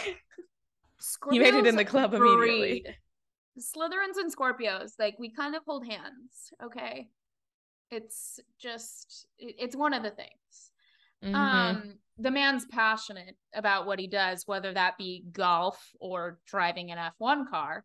He 1.31 1.38
made 1.38 1.55
it 1.55 1.67
in 1.67 1.77
the 1.77 1.85
club 1.85 2.15
immediately. 2.15 2.85
Slytherins 3.59 4.17
and 4.17 4.35
Scorpios, 4.35 4.93
like 4.99 5.19
we 5.19 5.31
kind 5.31 5.55
of 5.55 5.62
hold 5.67 5.87
hands. 5.87 6.53
Okay, 6.62 7.09
it's 7.91 8.41
just 8.59 9.27
it's 9.38 9.77
one 9.77 9.93
of 9.93 10.03
the 10.03 10.11
things. 10.11 10.73
Mhm. 11.23 11.35
Um, 11.35 11.99
the 12.19 12.31
man's 12.31 12.67
passionate 12.67 13.37
about 13.55 13.87
what 13.87 13.99
he 13.99 14.07
does, 14.07 14.47
whether 14.47 14.73
that 14.73 14.99
be 14.99 15.25
golf 15.33 15.93
or 16.01 16.41
driving 16.47 16.91
an 16.91 16.99
F1 16.99 17.49
car. 17.49 17.85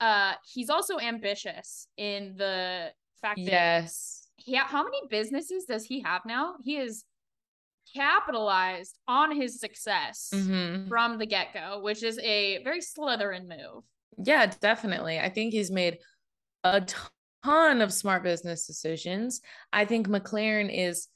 Uh, 0.00 0.34
he's 0.44 0.70
also 0.70 0.98
ambitious 0.98 1.86
in 1.96 2.34
the 2.36 2.92
fact 3.20 3.38
that 3.38 3.44
yes. 3.44 4.30
Yeah, 4.44 4.64
how 4.64 4.82
many 4.82 5.00
businesses 5.08 5.64
does 5.64 5.84
he 5.84 6.00
have 6.00 6.22
now? 6.24 6.56
He 6.64 6.76
is 6.76 7.04
capitalized 7.94 8.98
on 9.08 9.34
his 9.34 9.60
success 9.60 10.30
Mhm. 10.32 10.88
from 10.88 11.18
the 11.18 11.26
get-go, 11.26 11.80
which 11.80 12.02
is 12.02 12.18
a 12.18 12.62
very 12.62 12.80
Slytherin 12.80 13.46
move. 13.48 13.84
Yeah, 14.18 14.46
definitely. 14.60 15.18
I 15.18 15.28
think 15.28 15.52
he's 15.52 15.70
made 15.70 15.98
a 16.64 16.80
ton 17.44 17.80
of 17.80 17.92
smart 17.92 18.22
business 18.22 18.66
decisions. 18.66 19.40
I 19.72 19.84
think 19.84 20.08
McLaren 20.08 20.70
is 20.72 21.08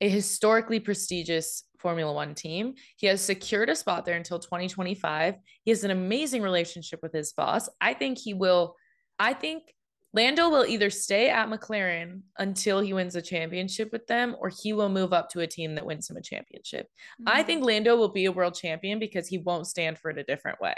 a 0.00 0.08
historically 0.08 0.78
prestigious 0.80 1.64
Formula 1.78 2.12
One 2.12 2.34
team. 2.34 2.74
He 2.96 3.06
has 3.06 3.20
secured 3.20 3.68
a 3.70 3.76
spot 3.76 4.04
there 4.04 4.16
until 4.16 4.38
2025. 4.38 5.36
He 5.64 5.70
has 5.70 5.84
an 5.84 5.90
amazing 5.90 6.42
relationship 6.42 7.00
with 7.02 7.12
his 7.12 7.32
boss. 7.32 7.68
I 7.80 7.94
think 7.94 8.18
he 8.18 8.34
will, 8.34 8.76
I 9.18 9.32
think 9.34 9.74
Lando 10.16 10.48
will 10.48 10.64
either 10.64 10.88
stay 10.88 11.28
at 11.28 11.48
McLaren 11.48 12.22
until 12.38 12.80
he 12.80 12.94
wins 12.94 13.14
a 13.16 13.20
championship 13.22 13.92
with 13.92 14.06
them, 14.06 14.34
or 14.40 14.48
he 14.62 14.72
will 14.72 14.88
move 14.88 15.12
up 15.12 15.28
to 15.30 15.40
a 15.40 15.46
team 15.46 15.74
that 15.74 15.84
wins 15.84 16.08
him 16.08 16.16
a 16.16 16.22
championship. 16.22 16.88
I 17.26 17.42
Mhm. 17.42 17.46
think 17.46 17.64
Lando 17.64 17.96
will 17.96 18.08
be 18.08 18.24
a 18.24 18.32
world 18.32 18.54
champion 18.54 18.98
because 18.98 19.28
he 19.28 19.36
won't 19.38 19.66
stand 19.66 19.98
for 19.98 20.10
it 20.10 20.16
a 20.18 20.24
different 20.24 20.58
way 20.60 20.74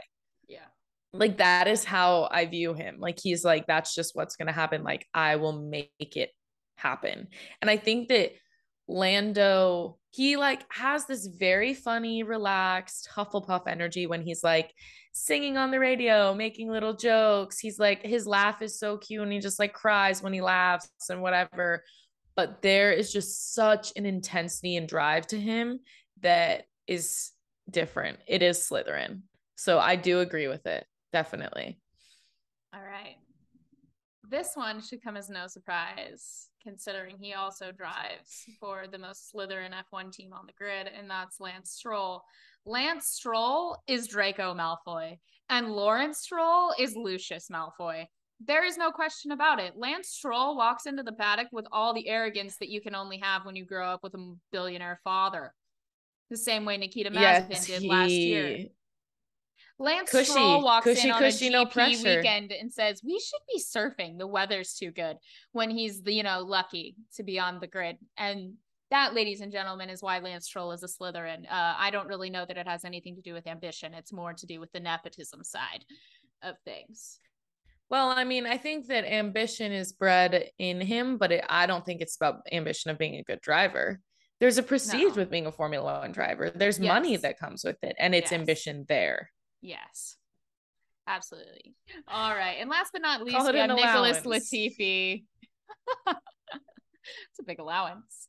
yeah. 0.49 0.67
like 1.13 1.39
that 1.39 1.69
is 1.69 1.85
how 1.85 2.29
I 2.33 2.47
view 2.47 2.75
him. 2.75 2.99
Like 2.99 3.19
he's 3.21 3.45
like 3.45 3.67
that's 3.67 3.95
just 3.95 4.17
what's 4.17 4.35
going 4.37 4.49
to 4.49 4.53
happen. 4.53 4.83
Like 4.83 5.07
I 5.15 5.37
will 5.37 5.53
make 5.53 6.17
it 6.17 6.33
happen. 6.77 7.29
And 7.63 7.71
I 7.71 7.77
think 7.77 8.09
that 8.09 8.33
Lando 8.89 9.99
he 10.11 10.37
like 10.37 10.65
has 10.73 11.07
this 11.07 11.27
very 11.27 11.75
funny, 11.75 12.23
relaxed 12.23 13.09
Hufflepuff 13.15 13.67
energy 13.67 14.07
when 14.07 14.23
he's 14.23 14.43
like 14.43 14.73
singing 15.13 15.57
on 15.57 15.71
the 15.71 15.79
radio, 15.79 16.35
making 16.35 16.71
little 16.71 16.95
jokes. 16.95 17.59
He's 17.59 17.79
like 17.79 18.03
his 18.03 18.27
laugh 18.27 18.63
is 18.63 18.79
so 18.79 18.97
cute 18.97 19.23
and 19.23 19.33
he 19.33 19.39
just 19.39 19.59
like 19.59 19.73
cries 19.73 20.23
when 20.23 20.33
he 20.33 20.41
laughs 20.41 20.89
and 21.11 21.21
whatever. 21.21 21.85
But 22.37 22.63
there 22.63 22.93
is 22.93 23.13
just 23.13 23.55
such 23.55 23.93
an 23.97 24.07
intensity 24.07 24.77
and 24.77 24.89
drive 24.89 25.27
to 25.29 25.39
him 25.39 25.81
that 26.23 26.65
is 26.87 27.33
different. 27.71 28.19
It 28.27 28.43
is 28.43 28.59
Slytherin. 28.59 29.23
So 29.57 29.79
I 29.79 29.97
do 29.97 30.21
agree 30.21 30.49
with 30.49 30.67
it. 30.67 30.87
Definitely. 31.13 31.79
All 32.75 32.83
right. 32.83 33.17
This 34.29 34.53
one 34.55 34.83
should 34.83 35.03
come 35.03 35.17
as 35.17 35.29
no 35.29 35.47
surprise, 35.47 36.49
considering 36.69 37.17
he 37.19 37.33
also 37.33 37.73
drives 37.73 38.45
for 38.61 38.85
the 38.91 38.99
most 38.99 39.33
Slytherin 39.33 39.73
F1 39.91 40.13
team 40.13 40.33
on 40.35 40.47
the 40.47 40.53
grid, 40.53 40.87
and 40.87 41.09
that's 41.09 41.41
Lance 41.41 41.71
Stroll. 41.71 42.23
Lance 42.67 43.07
Stroll 43.07 43.79
is 43.87 44.07
Draco 44.07 44.55
Malfoy, 44.55 45.19
and 45.49 45.73
Lawrence 45.73 46.19
Stroll 46.19 46.75
is 46.79 46.95
Lucius 46.95 47.49
Malfoy. 47.51 48.05
There 48.45 48.65
is 48.65 48.77
no 48.77 48.91
question 48.91 49.33
about 49.33 49.59
it. 49.59 49.75
Lance 49.77 50.11
Stroll 50.11 50.57
walks 50.57 50.85
into 50.85 51.03
the 51.03 51.13
paddock 51.13 51.49
with 51.53 51.67
all 51.73 51.95
the 51.95 52.07
arrogance 52.07 52.59
that 52.59 52.69
you 52.69 52.83
can 52.83 52.95
only 52.95 53.19
have 53.19 53.47
when 53.47 53.57
you 53.57 53.65
grow 53.65 53.87
up 53.87 54.03
with 54.03 54.15
a 54.15 54.35
billionaire 54.53 55.01
father. 55.03 55.55
The 56.29 56.37
same 56.37 56.67
way 56.67 56.77
Nikita 56.77 57.11
Mazepin 57.11 57.51
Yes, 57.51 57.67
did 57.67 57.83
last 57.85 58.11
year. 58.11 58.67
Lance 59.79 60.11
Cushy, 60.11 60.31
Stroll 60.33 60.63
walks 60.63 60.85
cushy, 60.85 61.09
in 61.09 61.15
on 61.15 61.21
cushy, 61.21 61.47
a 61.49 61.51
no 61.51 61.65
GP 61.67 61.73
pressure. 61.73 62.17
weekend 62.17 62.53
and 62.53 62.73
says, 62.73 63.01
"We 63.05 63.21
should 63.21 63.41
be 63.53 63.61
surfing. 63.61 64.19
The 64.19 64.27
weather's 64.27 64.75
too 64.75 64.91
good." 64.91 65.17
When 65.53 65.71
he's, 65.71 66.03
you 66.05 66.23
know, 66.25 66.41
lucky 66.41 66.97
to 67.15 67.23
be 67.23 67.39
on 67.39 67.61
the 67.61 67.67
grid, 67.69 67.97
and 68.17 68.55
that, 68.91 69.15
ladies 69.15 69.41
and 69.41 69.53
gentlemen, 69.53 69.91
is 69.91 70.03
why 70.03 70.19
Lance 70.19 70.47
Stroll 70.47 70.73
is 70.73 70.83
a 70.83 70.87
Slytherin. 70.89 71.45
Uh, 71.45 71.75
I 71.77 71.91
don't 71.91 72.09
really 72.09 72.31
know 72.31 72.45
that 72.47 72.57
it 72.57 72.67
has 72.67 72.85
anything 72.85 73.15
to 73.17 73.23
do 73.23 73.35
with 73.35 73.47
ambition. 73.47 73.95
It's 73.95 74.13
more 74.13 74.33
to 74.33 74.47
do 74.47 74.61
with 74.61 74.73
the 74.73 74.81
nepotism 74.81 75.45
side 75.45 75.85
of 76.43 76.57
things. 76.65 77.21
Well, 77.91 78.09
I 78.11 78.25
mean, 78.25 78.47
I 78.47 78.59
think 78.59 78.87
that 78.89 79.05
ambition 79.05 79.73
is 79.73 79.93
bred 79.93 80.51
in 80.59 80.81
him, 80.81 81.17
but 81.19 81.33
it, 81.33 81.45
I 81.49 81.67
don't 81.67 81.85
think 81.87 82.01
it's 82.01 82.17
about 82.17 82.43
ambition 82.53 82.91
of 82.91 82.99
being 82.99 83.17
a 83.17 83.23
good 83.23 83.41
driver. 83.41 84.01
There's 84.41 84.59
a 84.59 84.63
prestige 84.63 85.11
No. 85.11 85.15
with 85.15 85.31
being 85.31 85.47
a 85.47 85.53
Formula 85.53 86.01
One 86.01 86.13
driver. 86.13 86.51
There's 86.51 86.79
Yes. 86.79 86.89
money 86.89 87.17
that 87.17 87.39
comes 87.39 87.65
with 87.65 87.83
it, 87.83 87.97
and 87.99 88.15
it's 88.15 88.31
Yes. 88.31 88.41
ambition 88.41 88.85
there. 88.89 89.31
Yes. 89.61 90.17
Absolutely. 91.07 91.75
All 92.07 92.35
right. 92.35 92.57
And 92.61 92.69
last 92.69 92.91
but 92.93 93.03
not 93.03 93.23
least, 93.23 93.39
we 93.51 93.59
have 93.59 93.71
Nicholas. 93.71 94.21
Latifi. 94.21 95.25
it's 96.07 97.41
a 97.41 97.45
big 97.45 97.59
allowance. 97.59 98.29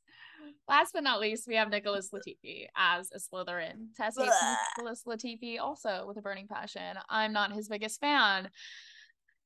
Last 0.68 0.94
but 0.94 1.04
not 1.04 1.20
least, 1.20 1.48
we 1.48 1.56
have 1.56 1.70
Nicholas 1.70 2.10
Latifi 2.14 2.68
as 2.78 3.10
a 3.12 3.18
Slytherin. 3.18 3.88
Tess 3.98 4.16
hates 4.18 4.36
Nicholas 4.78 5.04
Latifi 5.06 5.60
also 5.60 6.06
with 6.08 6.18
a 6.18 6.22
burning 6.22 6.48
passion. 6.48 6.96
I'm 7.10 7.34
not 7.34 7.52
his 7.52 7.68
biggest 7.68 8.00
fan. 8.00 8.50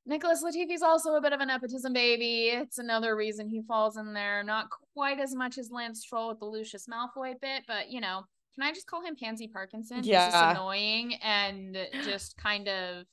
Nicholas 0.06 0.44
Latifi's 0.44 0.82
also 0.82 1.16
a 1.16 1.22
bit 1.22 1.32
of 1.32 1.40
a 1.40 1.46
nepotism 1.46 1.94
baby. 1.94 2.50
It's 2.50 2.78
another 2.78 3.16
reason 3.16 3.48
he 3.48 3.62
falls 3.62 3.96
in 3.96 4.14
there. 4.14 4.44
Not 4.44 4.68
quite 4.94 5.20
as 5.20 5.34
much 5.34 5.58
as 5.58 5.72
Lance 5.72 6.02
Stroll 6.02 6.30
with 6.30 6.40
the 6.40 6.46
Lucius 6.46 6.88
Malfoy 6.88 7.40
bit, 7.40 7.64
but 7.68 7.90
you 7.90 8.02
know, 8.02 8.26
can 8.56 8.64
I 8.64 8.72
just 8.72 8.88
call 8.88 9.04
him 9.04 9.16
Pansy 9.16 9.48
Parkinson? 9.48 9.98
He's 9.98 10.08
just 10.08 10.32
Yeah. 10.32 10.52
annoying 10.52 11.16
and 11.22 11.78
just 12.04 12.38
kind 12.38 12.68
of 12.68 13.06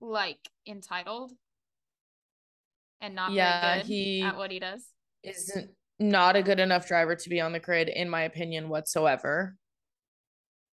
like 0.00 0.38
entitled 0.66 1.32
and 3.00 3.14
not 3.14 3.32
Yeah, 3.32 3.60
very 3.60 3.78
good 3.82 3.86
he- 3.86 4.22
at 4.22 4.36
what 4.36 4.50
he 4.50 4.58
does. 4.58 4.86
Isn't 5.22 5.70
not 5.98 6.36
a 6.36 6.42
good 6.42 6.60
enough 6.60 6.86
driver 6.86 7.16
to 7.16 7.28
be 7.28 7.40
on 7.40 7.52
the 7.52 7.58
grid, 7.60 7.88
in 7.88 8.08
my 8.08 8.22
opinion, 8.22 8.68
whatsoever. 8.68 9.56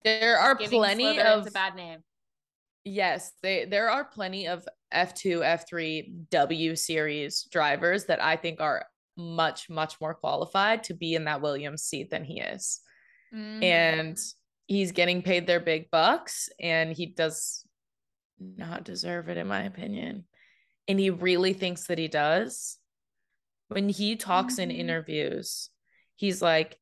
There 0.04 0.38
are 0.38 0.54
Giving 0.56 0.80
plenty 0.80 1.20
of 1.20 1.48
a 1.48 1.52
bad 1.52 1.76
name. 1.76 2.04
Yes, 2.84 3.32
they 3.42 3.64
there 3.64 3.90
are 3.90 4.04
plenty 4.04 4.48
of 4.50 4.68
F2, 4.94 5.40
F3, 5.42 6.30
W 6.30 6.76
series 6.76 7.44
drivers 7.50 8.06
that 8.06 8.22
I 8.22 8.36
think 8.36 8.60
are 8.60 8.86
much 9.16 9.70
much 9.70 10.02
more 10.02 10.14
qualified 10.14 10.84
to 10.84 10.94
be 10.94 11.16
in 11.16 11.24
that 11.26 11.42
Williams 11.42 11.84
seat 11.84 12.10
than 12.10 12.26
he 12.26 12.42
is. 12.42 12.82
And 13.34 14.16
Mhm. 14.16 14.36
he's 14.68 14.92
getting 14.92 15.22
paid 15.22 15.48
their 15.48 15.60
big 15.60 15.90
bucks 15.92 16.50
and 16.60 16.94
he 16.94 17.08
does 17.08 17.66
not 18.40 18.84
deserve 18.84 19.30
it 19.30 19.38
in 19.38 19.48
my 19.48 19.64
opinion. 19.64 20.26
And 20.88 21.00
he 21.00 21.10
really 21.10 21.54
thinks 21.54 21.88
that 21.88 21.98
he 21.98 22.08
does. 22.08 22.78
When 23.70 23.90
he 23.90 24.16
talks 24.16 24.60
in 24.60 24.70
Mhm. 24.70 24.78
interviews, 24.78 25.70
he's 26.16 26.42
like 26.42 26.80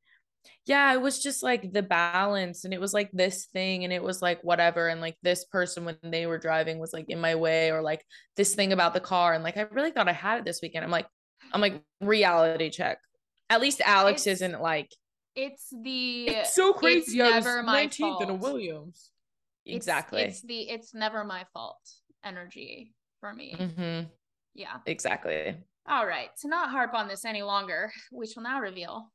yeah, 0.65 0.93
it 0.93 1.01
was 1.01 1.21
just 1.21 1.43
like 1.43 1.71
the 1.73 1.81
balance 1.83 2.65
and 2.65 2.73
it 2.73 2.79
was 2.79 2.93
like 2.93 3.11
this 3.11 3.45
thing 3.47 3.83
and 3.83 3.91
it 3.91 4.01
was 4.01 4.21
like 4.21 4.43
whatever 4.43 4.87
and 4.87 5.01
like 5.01 5.17
this 5.21 5.43
person 5.45 5.85
when 5.85 5.97
they 6.03 6.25
were 6.27 6.37
driving 6.37 6.77
was 6.79 6.93
like 6.93 7.09
in 7.09 7.19
my 7.19 7.35
way 7.35 7.71
or 7.71 7.81
like 7.81 8.05
this 8.37 8.53
thing 8.55 8.71
about 8.71 8.93
the 8.93 8.99
car 8.99 9.33
and 9.33 9.43
like 9.43 9.57
I 9.57 9.61
really 9.63 9.91
thought 9.91 10.07
I 10.07 10.13
had 10.13 10.39
it 10.39 10.45
this 10.45 10.61
weekend. 10.61 10.85
I'm 10.85 10.91
like 10.91 11.07
I'm 11.51 11.61
like 11.61 11.83
reality 11.99 12.69
check. 12.69 12.99
At 13.49 13.61
least 13.61 13.81
Alex 13.81 14.21
It's- 14.27 14.37
isn't 14.41 14.61
like 14.61 14.95
it's 15.36 15.67
the 15.84 16.28
it's 16.30 16.54
so 16.56 16.74
crazy. 16.74 17.22
I 17.22 17.36
was 17.38 17.46
never 17.46 17.63
my 17.63 17.88
19th 17.88 18.22
in 18.22 18.30
a 18.30 18.32
fault. 18.32 18.41
Williams. 18.41 19.12
it's- 19.65 19.76
Exactly. 19.78 20.22
It's, 20.24 20.41
the 20.41 20.70
it's 20.70 20.94
never 20.94 21.24
my 21.24 21.46
fault 21.54 21.80
energy 22.24 22.94
for 23.20 23.34
me. 23.34 23.56
hmm 23.76 24.02
Yeah. 24.54 24.78
Exactly. 24.86 25.56
All 25.88 26.06
right. 26.06 26.30
To 26.41 26.48
not 26.48 26.70
harp 26.70 26.94
on 26.94 27.08
this 27.08 27.26
any 27.26 27.41
longer, 27.44 27.91
we 28.12 28.28
shall 28.28 28.44
now 28.44 28.60
reveal 28.60 29.12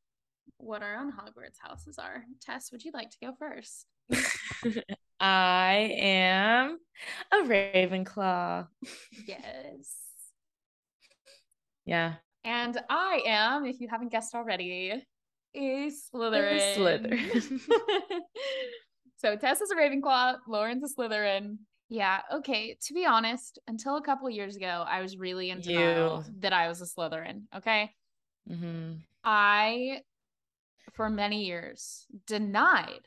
what 0.59 0.83
our 0.83 0.97
own 0.97 1.13
Hogwarts 1.13 1.59
houses 1.61 1.99
are. 1.99 2.25
Tess, 2.41 2.71
would 2.73 2.85
you 2.85 2.91
like 2.95 3.11
to 3.11 3.17
go 3.23 3.33
first? 3.39 3.87
I 5.21 5.91
am 5.99 6.79
a 7.33 7.37
Ravenclaw. 7.37 8.67
Yes. 9.27 9.97
Yeah. 11.85 12.15
And 12.45 12.79
I 12.89 13.23
am, 13.27 13.65
if 13.67 13.81
you 13.81 13.89
haven't 13.89 14.13
guessed 14.13 14.35
already, 14.35 15.03
a 15.57 15.91
Slytherin. 15.91 16.77
Slytherin. 16.77 17.61
so 19.17 19.37
Tess 19.37 19.61
is 19.61 19.71
a 19.71 19.75
Ravenclaw, 19.77 20.37
Lauren's 20.49 20.85
a 20.85 20.95
Slytherin. 20.95 21.57
Yeah, 21.89 22.21
okay. 22.35 22.77
To 22.87 22.95
be 22.95 23.07
honest, 23.07 23.59
until 23.69 23.97
a 23.97 24.03
couple 24.03 24.29
years 24.29 24.57
ago, 24.57 24.85
I 24.89 25.03
was 25.03 25.17
really 25.17 25.51
into 25.51 25.73
You. 25.73 26.25
that 26.41 26.53
I 26.53 26.69
was 26.69 26.81
a 26.81 26.85
Slytherin. 26.85 27.43
Okay. 27.57 27.93
Mm-hmm. 28.51 28.95
I, 29.25 30.01
for 30.95 31.09
many 31.09 31.45
years, 31.45 32.07
denied 32.27 33.01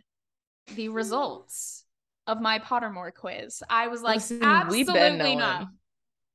the 0.76 0.90
results 0.90 1.86
of 2.28 2.40
my 2.42 2.60
Pottermore 2.60 3.14
quiz. 3.14 3.62
I 3.70 3.88
was 3.88 4.02
like, 4.02 4.18
Listen, 4.18 4.44
absolutely 4.44 5.36
not. 5.36 5.68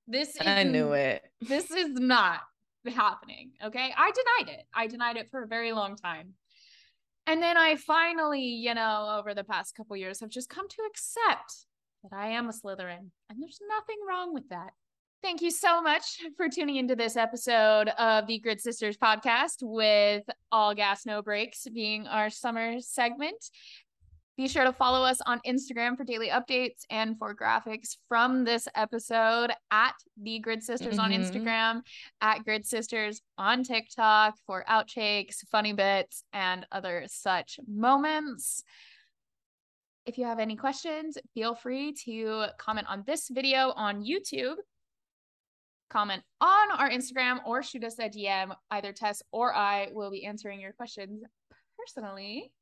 This 0.06 0.36
is 0.36 0.46
I 0.46 0.64
knew 0.64 0.92
it. 0.92 1.22
this 1.40 1.70
is 1.70 1.94
not 1.94 2.40
happening. 2.92 3.52
Okay. 3.64 3.92
I 3.96 4.10
denied 4.10 4.58
it. 4.58 4.64
I 4.74 4.86
denied 4.86 5.16
it 5.16 5.30
for 5.30 5.42
a 5.42 5.48
very 5.48 5.72
long 5.72 5.96
time. 5.96 6.34
And 7.26 7.42
then 7.42 7.56
I 7.56 7.76
finally, 7.76 8.42
you 8.42 8.74
know, 8.74 9.16
over 9.18 9.32
the 9.32 9.44
past 9.44 9.74
couple 9.74 9.96
years 9.96 10.20
have 10.20 10.28
just 10.28 10.50
come 10.50 10.68
to 10.68 10.82
accept 10.90 11.66
that 12.02 12.16
I 12.16 12.28
am 12.28 12.48
a 12.48 12.52
Slytherin. 12.52 13.10
And 13.30 13.42
there's 13.42 13.60
nothing 13.66 13.96
wrong 14.06 14.34
with 14.34 14.48
that. 14.50 14.72
Thank 15.22 15.40
you 15.40 15.50
so 15.50 15.80
much 15.80 16.20
for 16.36 16.50
tuning 16.50 16.76
into 16.76 16.94
this 16.94 17.16
episode 17.16 17.88
of 17.98 18.26
the 18.26 18.40
Grid 18.40 18.60
Sisters 18.60 18.98
podcast 18.98 19.62
with 19.62 20.22
All 20.52 20.74
Gas 20.74 21.06
No 21.06 21.22
Breaks 21.22 21.66
being 21.72 22.06
our 22.06 22.28
summer 22.28 22.78
segment. 22.80 23.42
Be 24.36 24.48
sure 24.48 24.64
to 24.64 24.72
follow 24.72 25.04
us 25.06 25.20
on 25.26 25.40
Instagram 25.46 25.96
for 25.96 26.02
daily 26.02 26.28
updates 26.28 26.84
and 26.90 27.16
for 27.18 27.36
graphics 27.36 27.96
from 28.08 28.42
this 28.42 28.66
episode 28.74 29.52
at 29.70 29.94
the 30.20 30.40
Grid 30.40 30.60
Sisters 30.60 30.98
on 30.98 31.12
Mhm. 31.12 31.20
Instagram, 31.20 31.86
at 32.20 32.42
Grid 32.42 32.66
Sisters 32.66 33.22
on 33.38 33.62
TikTok 33.62 34.36
for 34.44 34.64
outtakes, 34.68 35.46
funny 35.50 35.72
bits, 35.72 36.24
and 36.32 36.66
other 36.72 37.04
such 37.06 37.60
moments. 37.68 38.64
If 40.04 40.18
you 40.18 40.24
have 40.24 40.40
any 40.40 40.56
questions, 40.56 41.16
feel 41.32 41.54
free 41.54 41.92
to 42.04 42.48
comment 42.58 42.88
on 42.88 43.04
this 43.04 43.28
video 43.28 43.70
on 43.70 44.02
YouTube, 44.02 44.56
comment 45.90 46.24
on 46.40 46.72
our 46.72 46.90
Instagram, 46.90 47.40
or 47.46 47.62
shoot 47.62 47.84
us 47.84 48.00
a 48.00 48.08
DM. 48.08 48.52
Either 48.72 48.92
Tess 48.92 49.22
or 49.30 49.54
I 49.54 49.92
will 49.92 50.10
be 50.10 50.26
answering 50.26 50.58
your 50.60 50.72
questions 50.72 51.22
personally. 51.78 52.52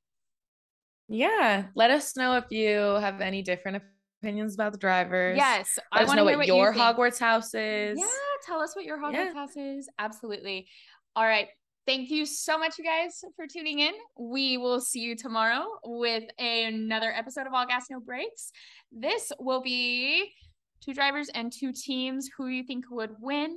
Yeah. 1.08 1.66
Let 1.74 1.90
us 1.90 2.16
know 2.16 2.36
if 2.36 2.44
you 2.50 2.76
have 2.78 3.20
any 3.20 3.42
different 3.42 3.82
opinions 4.22 4.54
about 4.54 4.72
the 4.72 4.78
drivers. 4.78 5.36
Yes, 5.36 5.78
I 5.90 5.98
Let 5.98 6.02
us 6.04 6.08
want 6.08 6.16
know 6.18 6.24
to 6.24 6.30
hear 6.30 6.38
what 6.38 6.48
what 6.48 6.56
your 6.56 6.72
you. 6.74 6.80
Hogwarts 6.80 7.18
house 7.18 7.54
is. 7.54 7.98
Yeah, 7.98 8.06
tell 8.46 8.60
us 8.60 8.74
what 8.76 8.84
your 8.84 8.98
Hogwarts 8.98 9.12
Yeah. 9.14 9.34
house 9.34 9.56
is. 9.56 9.88
Absolutely. 9.98 10.68
All 11.16 11.24
right. 11.24 11.48
Thank 11.84 12.10
you 12.10 12.24
so 12.26 12.56
much, 12.56 12.78
you 12.78 12.84
guys, 12.84 13.24
for 13.34 13.46
tuning 13.48 13.80
in. 13.80 13.92
We 14.16 14.56
will 14.56 14.80
see 14.80 15.00
you 15.00 15.16
tomorrow 15.16 15.64
with 15.84 16.22
another 16.38 17.12
episode 17.12 17.48
of 17.48 17.52
All 17.52 17.66
Gas 17.66 17.86
No 17.90 17.98
Breaks. 17.98 18.52
This 18.92 19.32
will 19.40 19.60
be 19.60 20.32
two 20.80 20.94
drivers 20.94 21.28
and 21.34 21.52
two 21.52 21.72
teams. 21.72 22.30
Who 22.38 22.46
you 22.46 22.62
think 22.62 22.84
would 22.90 23.10
win? 23.20 23.56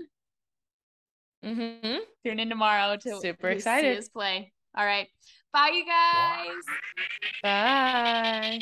Mm-hmm. 1.45 1.97
Tune 2.25 2.39
in 2.39 2.49
tomorrow 2.49 2.95
to 2.97 3.19
Super 3.21 3.49
to 3.49 3.53
see 3.53 3.57
excited. 3.57 3.97
us 3.99 4.09
play. 4.09 4.51
All 4.75 4.85
right. 4.85 5.07
Bye, 5.55 5.71
you 5.73 5.85
guys. 5.85 6.65
Bye. 7.41 8.59